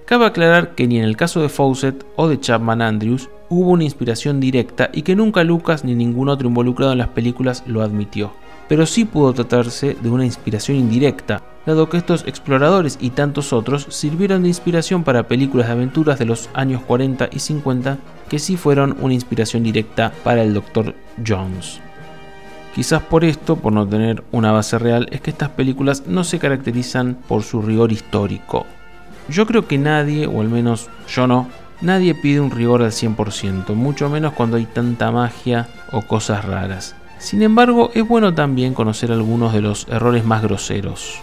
Cabe 0.06 0.24
aclarar 0.24 0.74
que 0.74 0.86
ni 0.86 0.96
en 0.96 1.04
el 1.04 1.18
caso 1.18 1.42
de 1.42 1.50
Fawcett 1.50 2.06
o 2.16 2.26
de 2.26 2.40
Chapman 2.40 2.80
Andrews 2.80 3.28
hubo 3.50 3.72
una 3.72 3.84
inspiración 3.84 4.40
directa 4.40 4.88
y 4.94 5.02
que 5.02 5.14
nunca 5.14 5.44
Lucas 5.44 5.84
ni 5.84 5.94
ningún 5.94 6.30
otro 6.30 6.48
involucrado 6.48 6.92
en 6.92 6.98
las 6.98 7.08
películas 7.08 7.64
lo 7.66 7.82
admitió 7.82 8.32
pero 8.68 8.86
sí 8.86 9.04
pudo 9.04 9.32
tratarse 9.32 9.96
de 10.00 10.10
una 10.10 10.24
inspiración 10.24 10.76
indirecta, 10.78 11.42
dado 11.66 11.88
que 11.88 11.96
estos 11.96 12.24
exploradores 12.26 12.98
y 13.00 13.10
tantos 13.10 13.52
otros 13.52 13.86
sirvieron 13.90 14.42
de 14.42 14.48
inspiración 14.48 15.04
para 15.04 15.28
películas 15.28 15.66
de 15.68 15.72
aventuras 15.72 16.18
de 16.18 16.26
los 16.26 16.48
años 16.54 16.82
40 16.82 17.28
y 17.32 17.38
50 17.38 17.98
que 18.28 18.38
sí 18.38 18.56
fueron 18.56 18.96
una 19.00 19.14
inspiración 19.14 19.62
directa 19.62 20.12
para 20.22 20.42
el 20.42 20.54
Dr. 20.54 20.94
Jones. 21.26 21.80
Quizás 22.74 23.02
por 23.02 23.24
esto, 23.24 23.56
por 23.56 23.72
no 23.72 23.86
tener 23.86 24.24
una 24.32 24.50
base 24.50 24.78
real, 24.78 25.06
es 25.12 25.20
que 25.20 25.30
estas 25.30 25.50
películas 25.50 26.04
no 26.08 26.24
se 26.24 26.40
caracterizan 26.40 27.16
por 27.28 27.44
su 27.44 27.62
rigor 27.62 27.92
histórico. 27.92 28.66
Yo 29.28 29.46
creo 29.46 29.68
que 29.68 29.78
nadie, 29.78 30.26
o 30.26 30.40
al 30.40 30.48
menos 30.48 30.88
yo 31.08 31.26
no, 31.26 31.48
nadie 31.80 32.14
pide 32.14 32.40
un 32.40 32.50
rigor 32.50 32.82
al 32.82 32.90
100%, 32.90 33.74
mucho 33.74 34.10
menos 34.10 34.32
cuando 34.32 34.56
hay 34.56 34.66
tanta 34.66 35.12
magia 35.12 35.68
o 35.92 36.02
cosas 36.02 36.44
raras. 36.44 36.96
Sin 37.24 37.40
embargo, 37.40 37.90
es 37.94 38.06
bueno 38.06 38.34
también 38.34 38.74
conocer 38.74 39.10
algunos 39.10 39.54
de 39.54 39.62
los 39.62 39.88
errores 39.88 40.26
más 40.26 40.42
groseros. 40.42 41.20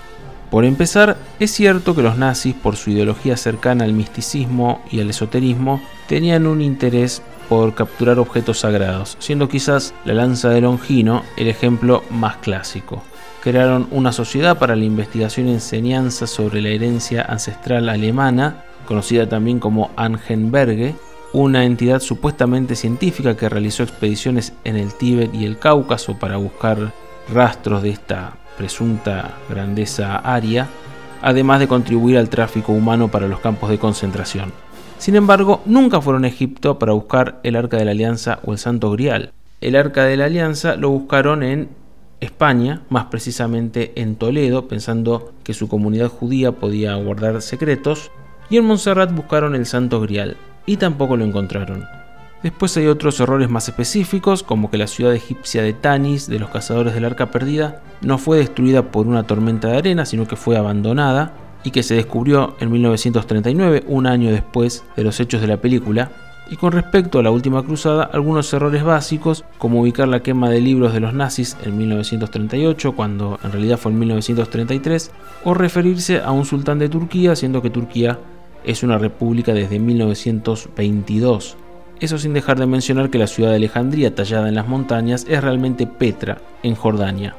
Por 0.49 0.65
empezar, 0.65 1.15
es 1.39 1.51
cierto 1.51 1.95
que 1.95 2.01
los 2.01 2.17
nazis, 2.17 2.55
por 2.55 2.75
su 2.75 2.89
ideología 2.89 3.37
cercana 3.37 3.83
al 3.83 3.93
misticismo 3.93 4.81
y 4.89 4.99
al 4.99 5.11
esoterismo, 5.11 5.79
tenían 6.07 6.47
un 6.47 6.59
interés 6.63 7.21
por 7.47 7.75
capturar 7.75 8.17
objetos 8.17 8.61
sagrados, 8.61 9.15
siendo 9.19 9.47
quizás 9.47 9.93
la 10.03 10.15
lanza 10.15 10.49
de 10.49 10.61
Longino 10.61 11.21
el 11.37 11.47
ejemplo 11.47 12.03
más 12.09 12.37
clásico. 12.37 13.03
Crearon 13.43 13.87
una 13.91 14.11
sociedad 14.11 14.57
para 14.57 14.75
la 14.75 14.85
investigación 14.85 15.49
y 15.49 15.53
enseñanza 15.53 16.25
sobre 16.25 16.63
la 16.63 16.69
herencia 16.69 17.21
ancestral 17.21 17.89
alemana, 17.89 18.63
conocida 18.87 19.29
también 19.29 19.59
como 19.59 19.91
Angenberge, 19.97 20.95
una 21.33 21.63
entidad 21.63 22.01
supuestamente 22.01 22.75
científica 22.75 23.37
que 23.37 23.47
realizó 23.47 23.83
expediciones 23.83 24.53
en 24.63 24.75
el 24.75 24.93
Tíbet 24.93 25.33
y 25.33 25.45
el 25.45 25.57
Cáucaso 25.57 26.19
para 26.19 26.37
buscar 26.37 26.91
rastros 27.33 27.83
de 27.83 27.91
esta 27.91 28.33
presunta 28.57 29.37
grandeza 29.49 30.17
aria, 30.17 30.67
además 31.21 31.59
de 31.59 31.67
contribuir 31.67 32.17
al 32.17 32.29
tráfico 32.29 32.73
humano 32.73 33.09
para 33.09 33.27
los 33.27 33.39
campos 33.39 33.69
de 33.69 33.79
concentración. 33.79 34.51
Sin 34.97 35.15
embargo, 35.15 35.61
nunca 35.65 36.01
fueron 36.01 36.25
a 36.25 36.27
Egipto 36.27 36.77
para 36.77 36.93
buscar 36.93 37.39
el 37.43 37.55
Arca 37.55 37.77
de 37.77 37.85
la 37.85 37.91
Alianza 37.91 38.39
o 38.43 38.51
el 38.51 38.57
Santo 38.57 38.91
Grial. 38.91 39.31
El 39.61 39.75
Arca 39.75 40.03
de 40.03 40.17
la 40.17 40.25
Alianza 40.25 40.75
lo 40.75 40.89
buscaron 40.89 41.43
en 41.43 41.69
España, 42.19 42.83
más 42.89 43.05
precisamente 43.05 43.93
en 43.95 44.15
Toledo, 44.15 44.67
pensando 44.67 45.33
que 45.43 45.53
su 45.53 45.67
comunidad 45.69 46.09
judía 46.09 46.51
podía 46.51 46.93
guardar 46.95 47.41
secretos, 47.41 48.11
y 48.49 48.57
en 48.57 48.65
Montserrat 48.65 49.13
buscaron 49.13 49.55
el 49.55 49.65
Santo 49.65 50.01
Grial 50.01 50.35
y 50.65 50.77
tampoco 50.77 51.17
lo 51.17 51.25
encontraron. 51.25 51.85
Después 52.43 52.75
hay 52.77 52.87
otros 52.87 53.19
errores 53.19 53.49
más 53.49 53.67
específicos, 53.69 54.41
como 54.41 54.71
que 54.71 54.79
la 54.79 54.87
ciudad 54.87 55.13
egipcia 55.13 55.61
de 55.61 55.73
Tanis, 55.73 56.27
de 56.27 56.39
los 56.39 56.49
cazadores 56.49 56.95
del 56.95 57.05
arca 57.05 57.29
perdida, 57.29 57.81
no 58.01 58.17
fue 58.17 58.39
destruida 58.39 58.89
por 58.89 59.05
una 59.05 59.23
tormenta 59.23 59.67
de 59.67 59.77
arena, 59.77 60.05
sino 60.05 60.27
que 60.27 60.35
fue 60.35 60.57
abandonada 60.57 61.33
y 61.63 61.69
que 61.69 61.83
se 61.83 61.93
descubrió 61.93 62.55
en 62.59 62.71
1939, 62.71 63.83
un 63.87 64.07
año 64.07 64.31
después 64.31 64.83
de 64.95 65.03
los 65.03 65.19
hechos 65.19 65.41
de 65.41 65.47
la 65.47 65.57
película. 65.57 66.11
Y 66.49 66.55
con 66.55 66.71
respecto 66.71 67.19
a 67.19 67.23
la 67.23 67.29
última 67.29 67.63
cruzada, 67.63 68.03
algunos 68.11 68.51
errores 68.53 68.83
básicos, 68.83 69.45
como 69.59 69.79
ubicar 69.79 70.07
la 70.07 70.23
quema 70.23 70.49
de 70.49 70.59
libros 70.59 70.93
de 70.93 70.99
los 70.99 71.13
nazis 71.13 71.55
en 71.63 71.77
1938, 71.77 72.93
cuando 72.93 73.39
en 73.43 73.51
realidad 73.51 73.77
fue 73.77 73.91
en 73.91 73.99
1933, 73.99 75.11
o 75.43 75.53
referirse 75.53 76.19
a 76.19 76.31
un 76.31 76.45
sultán 76.45 76.79
de 76.79 76.89
Turquía, 76.89 77.35
siendo 77.35 77.61
que 77.61 77.69
Turquía 77.69 78.19
es 78.63 78.83
una 78.83 78.97
república 78.97 79.53
desde 79.53 79.79
1922. 79.79 81.57
Eso 81.99 82.17
sin 82.17 82.33
dejar 82.33 82.59
de 82.59 82.65
mencionar 82.65 83.09
que 83.09 83.19
la 83.19 83.27
ciudad 83.27 83.51
de 83.51 83.57
Alejandría, 83.57 84.15
tallada 84.15 84.49
en 84.49 84.55
las 84.55 84.67
montañas, 84.67 85.25
es 85.29 85.41
realmente 85.43 85.85
Petra, 85.85 86.39
en 86.63 86.75
Jordania. 86.75 87.35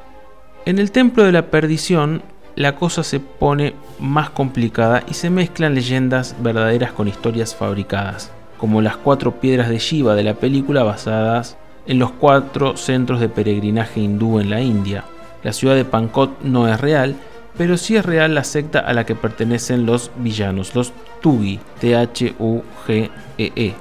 En 0.65 0.79
el 0.79 0.93
Templo 0.93 1.25
de 1.25 1.33
la 1.33 1.51
Perdición, 1.51 2.23
la 2.55 2.77
cosa 2.77 3.03
se 3.03 3.19
pone 3.19 3.75
más 3.99 4.31
complicada 4.31 5.03
y 5.09 5.15
se 5.15 5.31
mezclan 5.31 5.75
leyendas 5.75 6.37
verdaderas 6.41 6.93
con 6.93 7.09
historias 7.09 7.55
fabricadas, 7.55 8.31
como 8.59 8.81
las 8.81 8.97
cuatro 8.97 9.41
piedras 9.41 9.69
de 9.69 9.79
Shiva 9.79 10.15
de 10.15 10.23
la 10.23 10.35
película 10.35 10.83
basadas 10.83 11.57
en 11.87 11.99
los 11.99 12.13
cuatro 12.13 12.77
centros 12.77 13.21
de 13.21 13.29
peregrinaje 13.29 14.01
hindú 14.01 14.39
en 14.39 14.51
la 14.51 14.61
India. 14.61 15.05
La 15.43 15.53
ciudad 15.53 15.75
de 15.75 15.85
Pankot 15.85 16.43
no 16.43 16.69
es 16.69 16.81
real 16.81 17.17
pero 17.57 17.77
sí 17.77 17.97
es 17.97 18.05
real 18.05 18.35
la 18.35 18.45
secta 18.45 18.81
a 18.81 18.93
la 18.93 19.05
que 19.07 19.15
pertenecen 19.15 19.87
los 19.87 20.11
villanos, 20.17 20.75
los 20.75 20.93
Tugi, 21.21 21.61
T-H-U-G-E-E, 21.81 23.53
e, 23.57 23.75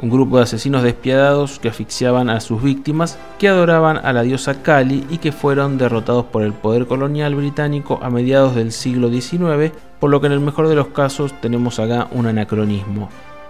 un 0.00 0.10
grupo 0.10 0.36
de 0.36 0.42
asesinos 0.42 0.82
despiadados 0.82 1.58
que 1.58 1.68
asfixiaban 1.68 2.28
a 2.28 2.40
sus 2.40 2.62
víctimas, 2.62 3.18
que 3.38 3.48
adoraban 3.48 3.98
a 3.98 4.12
la 4.12 4.22
diosa 4.22 4.62
Kali 4.62 5.06
y 5.08 5.18
que 5.18 5.32
fueron 5.32 5.78
derrotados 5.78 6.26
por 6.26 6.42
el 6.42 6.52
poder 6.52 6.86
colonial 6.86 7.34
británico 7.34 7.98
a 8.02 8.10
mediados 8.10 8.54
del 8.54 8.72
siglo 8.72 9.08
XIX, 9.08 9.72
por 10.00 10.10
lo 10.10 10.20
que 10.20 10.26
en 10.26 10.32
el 10.32 10.40
mejor 10.40 10.68
de 10.68 10.74
los 10.74 10.88
casos 10.88 11.32
tenemos 11.40 11.78
acá 11.78 12.08
un 12.10 12.26
anacronismo. 12.26 13.08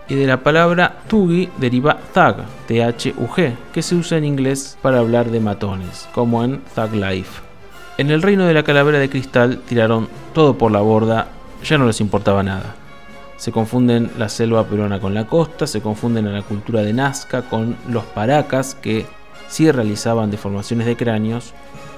Y 0.09 0.15
de 0.17 0.27
la 0.27 0.43
palabra 0.43 0.99
Tugi 1.09 1.49
deriva 1.59 1.99
Thug, 2.13 2.45
T-H-U-G, 2.69 3.53
que 3.73 3.83
se 3.83 3.95
usa 3.95 4.19
en 4.19 4.25
inglés 4.25 4.79
para 4.83 4.99
hablar 4.99 5.31
de 5.31 5.41
matones, 5.41 6.09
como 6.15 6.45
en 6.45 6.61
Thug 6.75 6.95
Life. 6.95 7.44
En 7.97 8.11
el 8.11 8.23
reino 8.23 8.45
de 8.45 8.55
la 8.55 8.65
calavera 8.65 8.99
de 8.99 9.09
cristal 9.09 9.61
tiraron 9.69 10.09
todo 10.33 10.59
por 10.59 10.73
la 10.73 10.81
borda, 10.81 11.29
ya 11.63 11.79
no 11.79 11.87
les 11.87 12.01
importaba 12.01 12.43
nada. 12.43 12.75
Se 13.37 13.53
confunden 13.53 14.11
la 14.19 14.29
selva 14.29 14.65
peruana 14.65 14.99
con 14.99 15.15
la 15.15 15.29
costa, 15.29 15.69
se 15.69 15.81
confunden 15.81 16.27
a 16.27 16.33
la 16.33 16.43
cultura 16.43 16.83
de 16.83 16.93
Nazca 16.93 17.43
con 17.43 17.77
los 17.89 18.03
paracas 18.03 18.75
que 18.75 19.07
sí 19.47 19.71
realizaban 19.71 20.33
deformaciones 20.33 20.87
de 20.89 20.97
cráneos, 20.97 21.55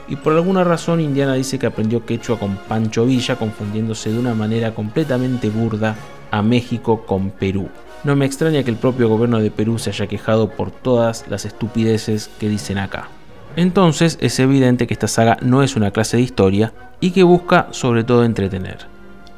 y 0.06 0.16
por 0.16 0.34
alguna 0.34 0.64
razón 0.64 1.00
Indiana 1.00 1.32
dice 1.32 1.58
que 1.58 1.66
aprendió 1.66 2.04
quechua 2.04 2.38
con 2.38 2.56
Pancho 2.56 3.06
Villa, 3.06 3.36
confundiéndose 3.36 4.12
de 4.12 4.18
una 4.18 4.34
manera 4.34 4.74
completamente 4.74 5.48
burda 5.48 5.96
a 6.30 6.42
México 6.42 7.06
con 7.06 7.30
Perú. 7.30 7.70
No 8.04 8.14
me 8.16 8.26
extraña 8.26 8.62
que 8.62 8.70
el 8.70 8.76
propio 8.76 9.08
gobierno 9.08 9.38
de 9.40 9.50
Perú 9.50 9.78
se 9.78 9.90
haya 9.90 10.06
quejado 10.06 10.50
por 10.50 10.70
todas 10.70 11.24
las 11.28 11.46
estupideces 11.46 12.28
que 12.38 12.50
dicen 12.50 12.76
acá. 12.76 13.08
Entonces 13.56 14.18
es 14.20 14.38
evidente 14.38 14.86
que 14.86 14.94
esta 14.94 15.08
saga 15.08 15.38
no 15.40 15.62
es 15.62 15.76
una 15.76 15.90
clase 15.90 16.18
de 16.18 16.22
historia 16.22 16.72
y 17.00 17.10
que 17.10 17.22
busca 17.22 17.68
sobre 17.70 18.04
todo 18.04 18.24
entretener. 18.24 18.86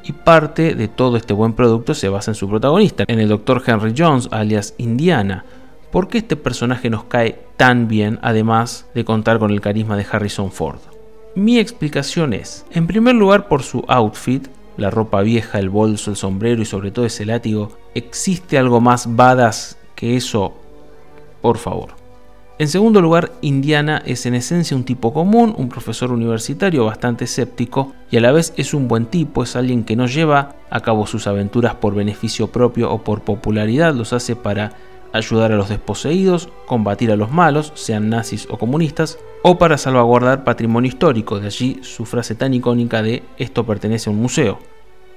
Y 0.02 0.12
parte 0.12 0.74
de 0.74 0.88
todo 0.88 1.16
este 1.16 1.34
buen 1.34 1.52
producto 1.52 1.94
se 1.94 2.08
basa 2.08 2.32
en 2.32 2.34
su 2.34 2.48
protagonista, 2.48 3.04
en 3.06 3.20
el 3.20 3.28
Dr. 3.28 3.62
Henry 3.64 3.94
Jones, 3.96 4.28
alias 4.32 4.74
Indiana. 4.78 5.44
¿Por 5.92 6.08
qué 6.08 6.18
este 6.18 6.36
personaje 6.36 6.90
nos 6.90 7.04
cae 7.04 7.38
tan 7.56 7.88
bien, 7.88 8.18
además 8.22 8.86
de 8.94 9.04
contar 9.04 9.38
con 9.38 9.50
el 9.50 9.60
carisma 9.60 9.96
de 9.96 10.06
Harrison 10.10 10.50
Ford? 10.50 10.80
Mi 11.34 11.58
explicación 11.58 12.32
es, 12.32 12.66
en 12.72 12.86
primer 12.86 13.14
lugar 13.14 13.48
por 13.48 13.62
su 13.62 13.84
outfit, 13.86 14.48
la 14.76 14.90
ropa 14.90 15.22
vieja, 15.22 15.58
el 15.58 15.68
bolso, 15.68 16.10
el 16.10 16.16
sombrero 16.16 16.62
y 16.62 16.64
sobre 16.64 16.90
todo 16.90 17.04
ese 17.04 17.26
látigo, 17.26 17.76
¿existe 17.94 18.58
algo 18.58 18.80
más 18.80 19.14
badass 19.14 19.76
que 19.94 20.16
eso? 20.16 20.54
Por 21.40 21.58
favor. 21.58 21.97
En 22.60 22.66
segundo 22.66 23.00
lugar, 23.00 23.30
Indiana 23.40 24.02
es 24.04 24.26
en 24.26 24.34
esencia 24.34 24.76
un 24.76 24.82
tipo 24.82 25.12
común, 25.12 25.54
un 25.56 25.68
profesor 25.68 26.10
universitario 26.10 26.84
bastante 26.84 27.24
escéptico 27.24 27.92
y 28.10 28.16
a 28.16 28.20
la 28.20 28.32
vez 28.32 28.52
es 28.56 28.74
un 28.74 28.88
buen 28.88 29.06
tipo, 29.06 29.44
es 29.44 29.54
alguien 29.54 29.84
que 29.84 29.94
no 29.94 30.08
lleva 30.08 30.56
a 30.68 30.80
cabo 30.80 31.06
sus 31.06 31.28
aventuras 31.28 31.76
por 31.76 31.94
beneficio 31.94 32.48
propio 32.48 32.90
o 32.90 33.04
por 33.04 33.22
popularidad, 33.22 33.94
los 33.94 34.12
hace 34.12 34.34
para 34.34 34.72
ayudar 35.12 35.52
a 35.52 35.56
los 35.56 35.68
desposeídos, 35.68 36.48
combatir 36.66 37.12
a 37.12 37.16
los 37.16 37.30
malos, 37.30 37.70
sean 37.76 38.08
nazis 38.08 38.48
o 38.50 38.58
comunistas, 38.58 39.20
o 39.44 39.56
para 39.56 39.78
salvaguardar 39.78 40.42
patrimonio 40.42 40.88
histórico, 40.88 41.38
de 41.38 41.46
allí 41.46 41.78
su 41.82 42.06
frase 42.06 42.34
tan 42.34 42.54
icónica 42.54 43.02
de 43.02 43.22
esto 43.38 43.64
pertenece 43.64 44.10
a 44.10 44.12
un 44.12 44.20
museo. 44.20 44.58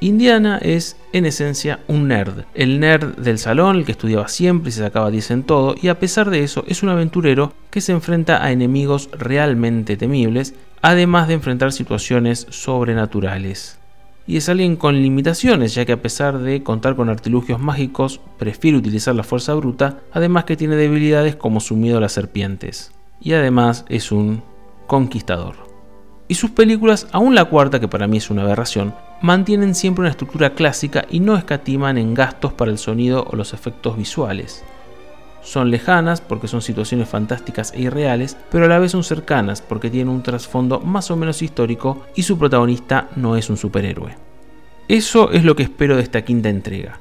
Indiana 0.04 0.58
es, 0.58 0.98
en 1.14 1.28
esencia, 1.28 1.80
un 1.88 2.08
nerd. 2.08 2.46
El 2.56 2.80
nerd 2.80 3.18
del 3.18 3.38
salón, 3.38 3.76
el 3.76 3.86
que 3.86 3.92
estudiaba 3.92 4.28
siempre 4.28 4.70
y 4.70 4.72
se 4.72 4.82
sacaba 4.82 5.12
10 5.12 5.30
en 5.30 5.44
todo, 5.44 5.76
y 5.80 5.90
a 5.90 6.00
pesar 6.00 6.32
de 6.32 6.44
eso 6.44 6.64
es 6.68 6.82
un 6.82 6.90
aventurero 6.90 7.54
que 7.70 7.82
se 7.82 7.92
enfrenta 7.92 8.44
a 8.44 8.52
enemigos 8.52 9.12
realmente 9.12 9.98
temibles, 9.98 10.56
además 10.82 11.28
de 11.28 11.36
enfrentar 11.36 11.72
situaciones 11.72 12.48
sobrenaturales. 12.50 13.78
Y 14.26 14.38
es 14.38 14.50
alguien 14.50 14.76
con 14.76 15.00
limitaciones, 15.00 15.76
ya 15.76 15.86
que 15.86 15.94
a 15.94 16.02
pesar 16.02 16.40
de 16.40 16.64
contar 16.64 16.96
con 16.96 17.08
artilugios 17.10 17.60
mágicos, 17.60 18.22
prefiere 18.40 18.80
utilizar 18.80 19.14
la 19.14 19.24
fuerza 19.24 19.54
bruta, 19.54 20.00
además 20.12 20.46
que 20.46 20.58
tiene 20.58 20.78
debilidades 20.78 21.36
como 21.36 21.60
su 21.60 21.76
miedo 21.76 22.00
a 22.00 22.02
las 22.02 22.14
serpientes. 22.14 22.92
Y 23.22 23.34
además 23.34 23.86
es 23.88 24.12
un 24.12 24.42
conquistador 24.88 25.72
y 26.32 26.36
sus 26.36 26.52
películas, 26.52 27.08
aún 27.12 27.36
la 27.36 27.44
cuarta, 27.44 27.82
que 27.82 27.90
para 27.90 28.08
mí 28.08 28.16
es 28.16 28.30
una 28.30 28.44
aberración, 28.44 28.96
mantienen 29.22 29.76
siempre 29.76 30.02
una 30.02 30.10
estructura 30.10 30.54
clásica 30.54 31.06
y 31.10 31.20
no 31.20 31.36
escatiman 31.36 31.98
en 31.98 32.14
gastos 32.14 32.54
para 32.54 32.72
el 32.72 32.78
sonido 32.78 33.26
o 33.30 33.36
los 33.36 33.54
efectos 33.54 33.96
visuales. 33.96 34.64
Son 35.44 35.72
lejanas 35.72 36.22
porque 36.22 36.48
son 36.48 36.62
situaciones 36.62 37.10
fantásticas 37.10 37.74
e 37.74 37.82
irreales, 37.82 38.38
pero 38.52 38.66
a 38.66 38.68
la 38.68 38.80
vez 38.80 38.92
son 38.92 39.04
cercanas 39.04 39.62
porque 39.62 39.90
tienen 39.90 40.14
un 40.14 40.24
trasfondo 40.24 40.80
más 40.80 41.10
o 41.12 41.16
menos 41.16 41.42
histórico 41.42 42.06
y 42.16 42.24
su 42.24 42.38
protagonista 42.38 43.10
no 43.16 43.36
es 43.36 43.50
un 43.50 43.58
superhéroe. 43.58 44.16
Eso 44.88 45.32
es 45.32 45.44
lo 45.44 45.56
que 45.56 45.64
espero 45.64 45.96
de 45.96 46.04
esta 46.04 46.24
quinta 46.24 46.50
entrega. 46.50 47.00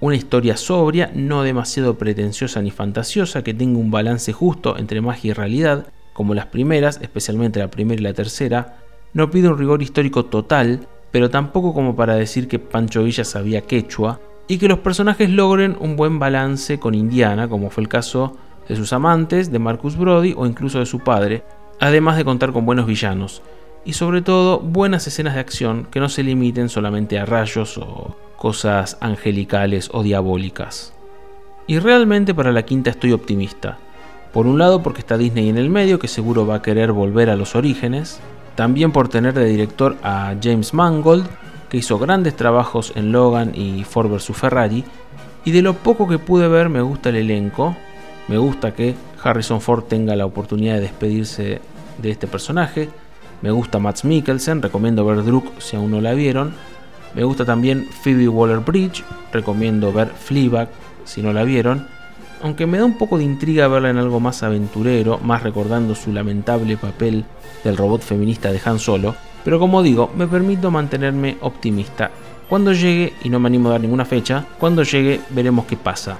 Una 0.00 0.16
historia 0.16 0.56
sobria, 0.56 1.10
no 1.14 1.42
demasiado 1.42 1.98
pretenciosa 1.98 2.62
ni 2.62 2.70
fantasiosa, 2.70 3.42
que 3.42 3.54
tenga 3.54 3.78
un 3.78 3.90
balance 3.90 4.32
justo 4.32 4.78
entre 4.78 5.00
magia 5.00 5.30
y 5.30 5.34
realidad, 5.34 5.86
como 6.12 6.34
las 6.34 6.46
primeras, 6.46 7.00
especialmente 7.02 7.60
la 7.60 7.70
primera 7.70 8.00
y 8.00 8.04
la 8.04 8.14
tercera, 8.14 8.78
no 9.12 9.30
pide 9.30 9.48
un 9.48 9.58
rigor 9.58 9.82
histórico 9.82 10.24
total, 10.24 10.86
pero 11.10 11.30
tampoco 11.30 11.74
como 11.74 11.96
para 11.96 12.14
decir 12.14 12.48
que 12.48 12.58
Pancho 12.58 13.04
Villa 13.04 13.24
sabía 13.24 13.62
quechua, 13.62 14.20
y 14.48 14.58
que 14.58 14.68
los 14.68 14.80
personajes 14.80 15.30
logren 15.30 15.76
un 15.78 15.94
buen 15.94 16.18
balance 16.18 16.80
con 16.80 16.94
Indiana, 16.94 17.48
como 17.48 17.70
fue 17.70 17.82
el 17.82 17.88
caso 17.88 18.36
de 18.68 18.76
sus 18.76 18.92
amantes, 18.92 19.52
de 19.52 19.58
Marcus 19.60 19.96
Brody 19.96 20.34
o 20.36 20.46
incluso 20.46 20.80
de 20.80 20.86
su 20.86 20.98
padre, 21.00 21.44
además 21.78 22.16
de 22.16 22.24
contar 22.24 22.52
con 22.52 22.66
buenos 22.66 22.86
villanos, 22.86 23.42
y 23.84 23.92
sobre 23.92 24.22
todo 24.22 24.58
buenas 24.58 25.06
escenas 25.06 25.34
de 25.34 25.40
acción 25.40 25.86
que 25.90 26.00
no 26.00 26.08
se 26.08 26.22
limiten 26.22 26.68
solamente 26.68 27.18
a 27.18 27.26
rayos 27.26 27.78
o 27.78 28.16
cosas 28.36 28.98
angelicales 29.00 29.88
o 29.92 30.02
diabólicas. 30.02 30.92
Y 31.66 31.78
realmente 31.78 32.34
para 32.34 32.52
la 32.52 32.64
quinta 32.64 32.90
estoy 32.90 33.12
optimista. 33.12 33.78
Por 34.32 34.46
un 34.46 34.58
lado 34.58 34.82
porque 34.82 35.00
está 35.00 35.16
Disney 35.16 35.48
en 35.48 35.58
el 35.58 35.70
medio, 35.70 35.98
que 35.98 36.08
seguro 36.08 36.46
va 36.46 36.56
a 36.56 36.62
querer 36.62 36.92
volver 36.92 37.30
a 37.30 37.36
los 37.36 37.54
orígenes. 37.54 38.20
También 38.60 38.92
por 38.92 39.08
tener 39.08 39.32
de 39.32 39.46
director 39.46 39.96
a 40.02 40.34
James 40.38 40.74
Mangold, 40.74 41.26
que 41.70 41.78
hizo 41.78 41.98
grandes 41.98 42.36
trabajos 42.36 42.92
en 42.94 43.10
Logan 43.10 43.52
y 43.54 43.84
Ford 43.84 44.10
vs 44.10 44.36
Ferrari. 44.36 44.84
Y 45.46 45.50
de 45.50 45.62
lo 45.62 45.72
poco 45.72 46.06
que 46.06 46.18
pude 46.18 46.46
ver 46.46 46.68
me 46.68 46.82
gusta 46.82 47.08
el 47.08 47.16
elenco. 47.16 47.74
Me 48.28 48.36
gusta 48.36 48.74
que 48.74 48.94
Harrison 49.24 49.62
Ford 49.62 49.84
tenga 49.84 50.14
la 50.14 50.26
oportunidad 50.26 50.74
de 50.74 50.82
despedirse 50.82 51.62
de 51.96 52.10
este 52.10 52.26
personaje. 52.26 52.90
Me 53.40 53.50
gusta 53.50 53.78
Matt 53.78 54.04
Mikkelsen, 54.04 54.60
recomiendo 54.60 55.06
ver 55.06 55.24
Druk 55.24 55.58
si 55.58 55.76
aún 55.76 55.92
no 55.92 56.02
la 56.02 56.12
vieron. 56.12 56.52
Me 57.14 57.24
gusta 57.24 57.46
también 57.46 57.88
Phoebe 58.02 58.28
Waller-Bridge, 58.28 59.04
recomiendo 59.32 59.90
ver 59.90 60.08
Fleabag 60.08 60.68
si 61.06 61.22
no 61.22 61.32
la 61.32 61.44
vieron 61.44 61.86
aunque 62.42 62.66
me 62.66 62.78
da 62.78 62.84
un 62.84 62.98
poco 62.98 63.18
de 63.18 63.24
intriga 63.24 63.68
verla 63.68 63.90
en 63.90 63.98
algo 63.98 64.20
más 64.20 64.42
aventurero, 64.42 65.18
más 65.18 65.42
recordando 65.42 65.94
su 65.94 66.12
lamentable 66.12 66.76
papel 66.76 67.24
del 67.64 67.76
robot 67.76 68.02
feminista 68.02 68.50
de 68.50 68.60
Han 68.64 68.78
Solo, 68.78 69.14
pero 69.44 69.58
como 69.58 69.82
digo, 69.82 70.10
me 70.16 70.26
permito 70.26 70.70
mantenerme 70.70 71.36
optimista. 71.40 72.10
Cuando 72.48 72.72
llegue, 72.72 73.14
y 73.22 73.28
no 73.28 73.38
me 73.38 73.46
animo 73.46 73.68
a 73.68 73.72
dar 73.72 73.80
ninguna 73.80 74.04
fecha, 74.04 74.44
cuando 74.58 74.82
llegue 74.82 75.20
veremos 75.30 75.66
qué 75.66 75.76
pasa. 75.76 76.18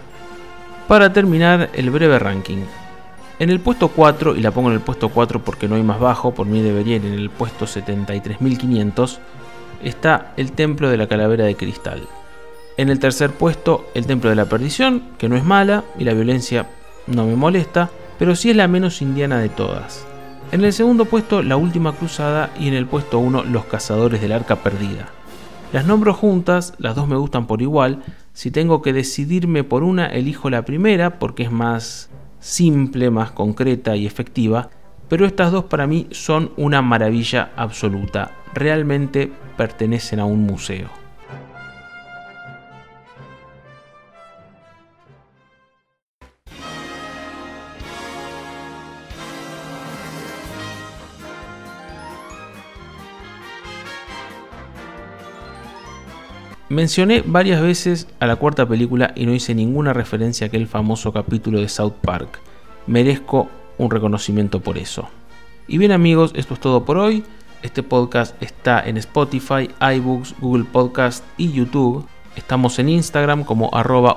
Para 0.86 1.12
terminar, 1.12 1.70
el 1.72 1.90
breve 1.90 2.18
ranking. 2.18 2.62
En 3.38 3.50
el 3.50 3.60
puesto 3.60 3.88
4, 3.88 4.36
y 4.36 4.40
la 4.40 4.50
pongo 4.50 4.68
en 4.68 4.74
el 4.74 4.80
puesto 4.80 5.08
4 5.08 5.42
porque 5.42 5.66
no 5.66 5.74
hay 5.74 5.82
más 5.82 5.98
bajo, 5.98 6.32
por 6.32 6.46
mí 6.46 6.60
debería 6.60 6.96
ir 6.96 7.06
en 7.06 7.14
el 7.14 7.30
puesto 7.30 7.66
73.500, 7.66 9.18
está 9.82 10.32
el 10.36 10.52
Templo 10.52 10.90
de 10.90 10.96
la 10.96 11.08
Calavera 11.08 11.44
de 11.44 11.56
Cristal. 11.56 12.06
En 12.80 12.88
el 12.88 12.98
tercer 12.98 13.32
puesto, 13.32 13.84
El 13.92 14.06
Templo 14.06 14.30
de 14.30 14.36
la 14.36 14.46
Perdición, 14.46 15.02
que 15.18 15.28
no 15.28 15.36
es 15.36 15.44
mala 15.44 15.84
y 15.98 16.04
la 16.04 16.14
violencia 16.14 16.66
no 17.06 17.26
me 17.26 17.36
molesta, 17.36 17.90
pero 18.18 18.34
sí 18.34 18.48
es 18.48 18.56
la 18.56 18.68
menos 18.68 19.02
indiana 19.02 19.38
de 19.38 19.50
todas. 19.50 20.06
En 20.50 20.64
el 20.64 20.72
segundo 20.72 21.04
puesto, 21.04 21.42
La 21.42 21.58
Última 21.58 21.92
Cruzada 21.92 22.48
y 22.58 22.68
en 22.68 22.72
el 22.72 22.86
puesto 22.86 23.18
1, 23.18 23.44
Los 23.44 23.66
Cazadores 23.66 24.22
del 24.22 24.32
Arca 24.32 24.56
Perdida. 24.62 25.08
Las 25.74 25.84
nombro 25.84 26.14
juntas, 26.14 26.72
las 26.78 26.96
dos 26.96 27.06
me 27.06 27.16
gustan 27.16 27.46
por 27.46 27.60
igual. 27.60 28.02
Si 28.32 28.50
tengo 28.50 28.80
que 28.80 28.94
decidirme 28.94 29.62
por 29.62 29.82
una, 29.82 30.06
elijo 30.06 30.48
la 30.48 30.64
primera 30.64 31.18
porque 31.18 31.42
es 31.42 31.52
más 31.52 32.08
simple, 32.38 33.10
más 33.10 33.30
concreta 33.30 33.94
y 33.94 34.06
efectiva. 34.06 34.70
Pero 35.10 35.26
estas 35.26 35.52
dos 35.52 35.64
para 35.64 35.86
mí 35.86 36.06
son 36.12 36.52
una 36.56 36.80
maravilla 36.80 37.50
absoluta. 37.56 38.30
Realmente 38.54 39.30
pertenecen 39.58 40.18
a 40.18 40.24
un 40.24 40.46
museo. 40.46 40.99
Mencioné 56.70 57.24
varias 57.26 57.60
veces 57.60 58.06
a 58.20 58.28
la 58.28 58.36
cuarta 58.36 58.64
película 58.64 59.10
y 59.16 59.26
no 59.26 59.34
hice 59.34 59.56
ninguna 59.56 59.92
referencia 59.92 60.44
a 60.44 60.48
aquel 60.48 60.68
famoso 60.68 61.12
capítulo 61.12 61.58
de 61.58 61.68
South 61.68 61.94
Park. 62.00 62.38
Merezco 62.86 63.48
un 63.76 63.90
reconocimiento 63.90 64.60
por 64.60 64.78
eso. 64.78 65.08
Y 65.66 65.78
bien 65.78 65.90
amigos, 65.90 66.30
esto 66.36 66.54
es 66.54 66.60
todo 66.60 66.84
por 66.84 66.96
hoy. 66.96 67.24
Este 67.62 67.82
podcast 67.82 68.40
está 68.40 68.86
en 68.86 68.98
Spotify, 68.98 69.68
iBooks, 69.96 70.36
Google 70.40 70.62
Podcast 70.62 71.24
y 71.36 71.50
YouTube. 71.50 72.06
Estamos 72.36 72.78
en 72.78 72.88
Instagram 72.88 73.42
como 73.42 73.74
arroba 73.74 74.16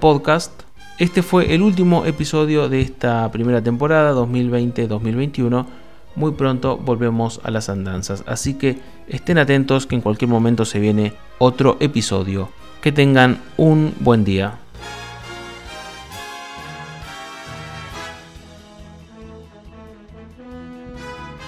podcast. 0.00 0.62
Este 0.98 1.20
fue 1.22 1.54
el 1.54 1.60
último 1.60 2.06
episodio 2.06 2.70
de 2.70 2.80
esta 2.80 3.30
primera 3.30 3.62
temporada 3.62 4.14
2020-2021 4.14 5.66
muy 6.14 6.32
pronto 6.32 6.76
volvemos 6.76 7.40
a 7.44 7.50
las 7.50 7.68
andanzas. 7.68 8.24
Así 8.26 8.54
que 8.54 8.78
estén 9.08 9.38
atentos 9.38 9.86
que 9.86 9.94
en 9.94 10.00
cualquier 10.00 10.30
momento 10.30 10.64
se 10.64 10.80
viene 10.80 11.14
otro 11.38 11.76
episodio. 11.80 12.50
Que 12.80 12.92
tengan 12.92 13.40
un 13.56 13.94
buen 14.00 14.24
día. 14.24 14.58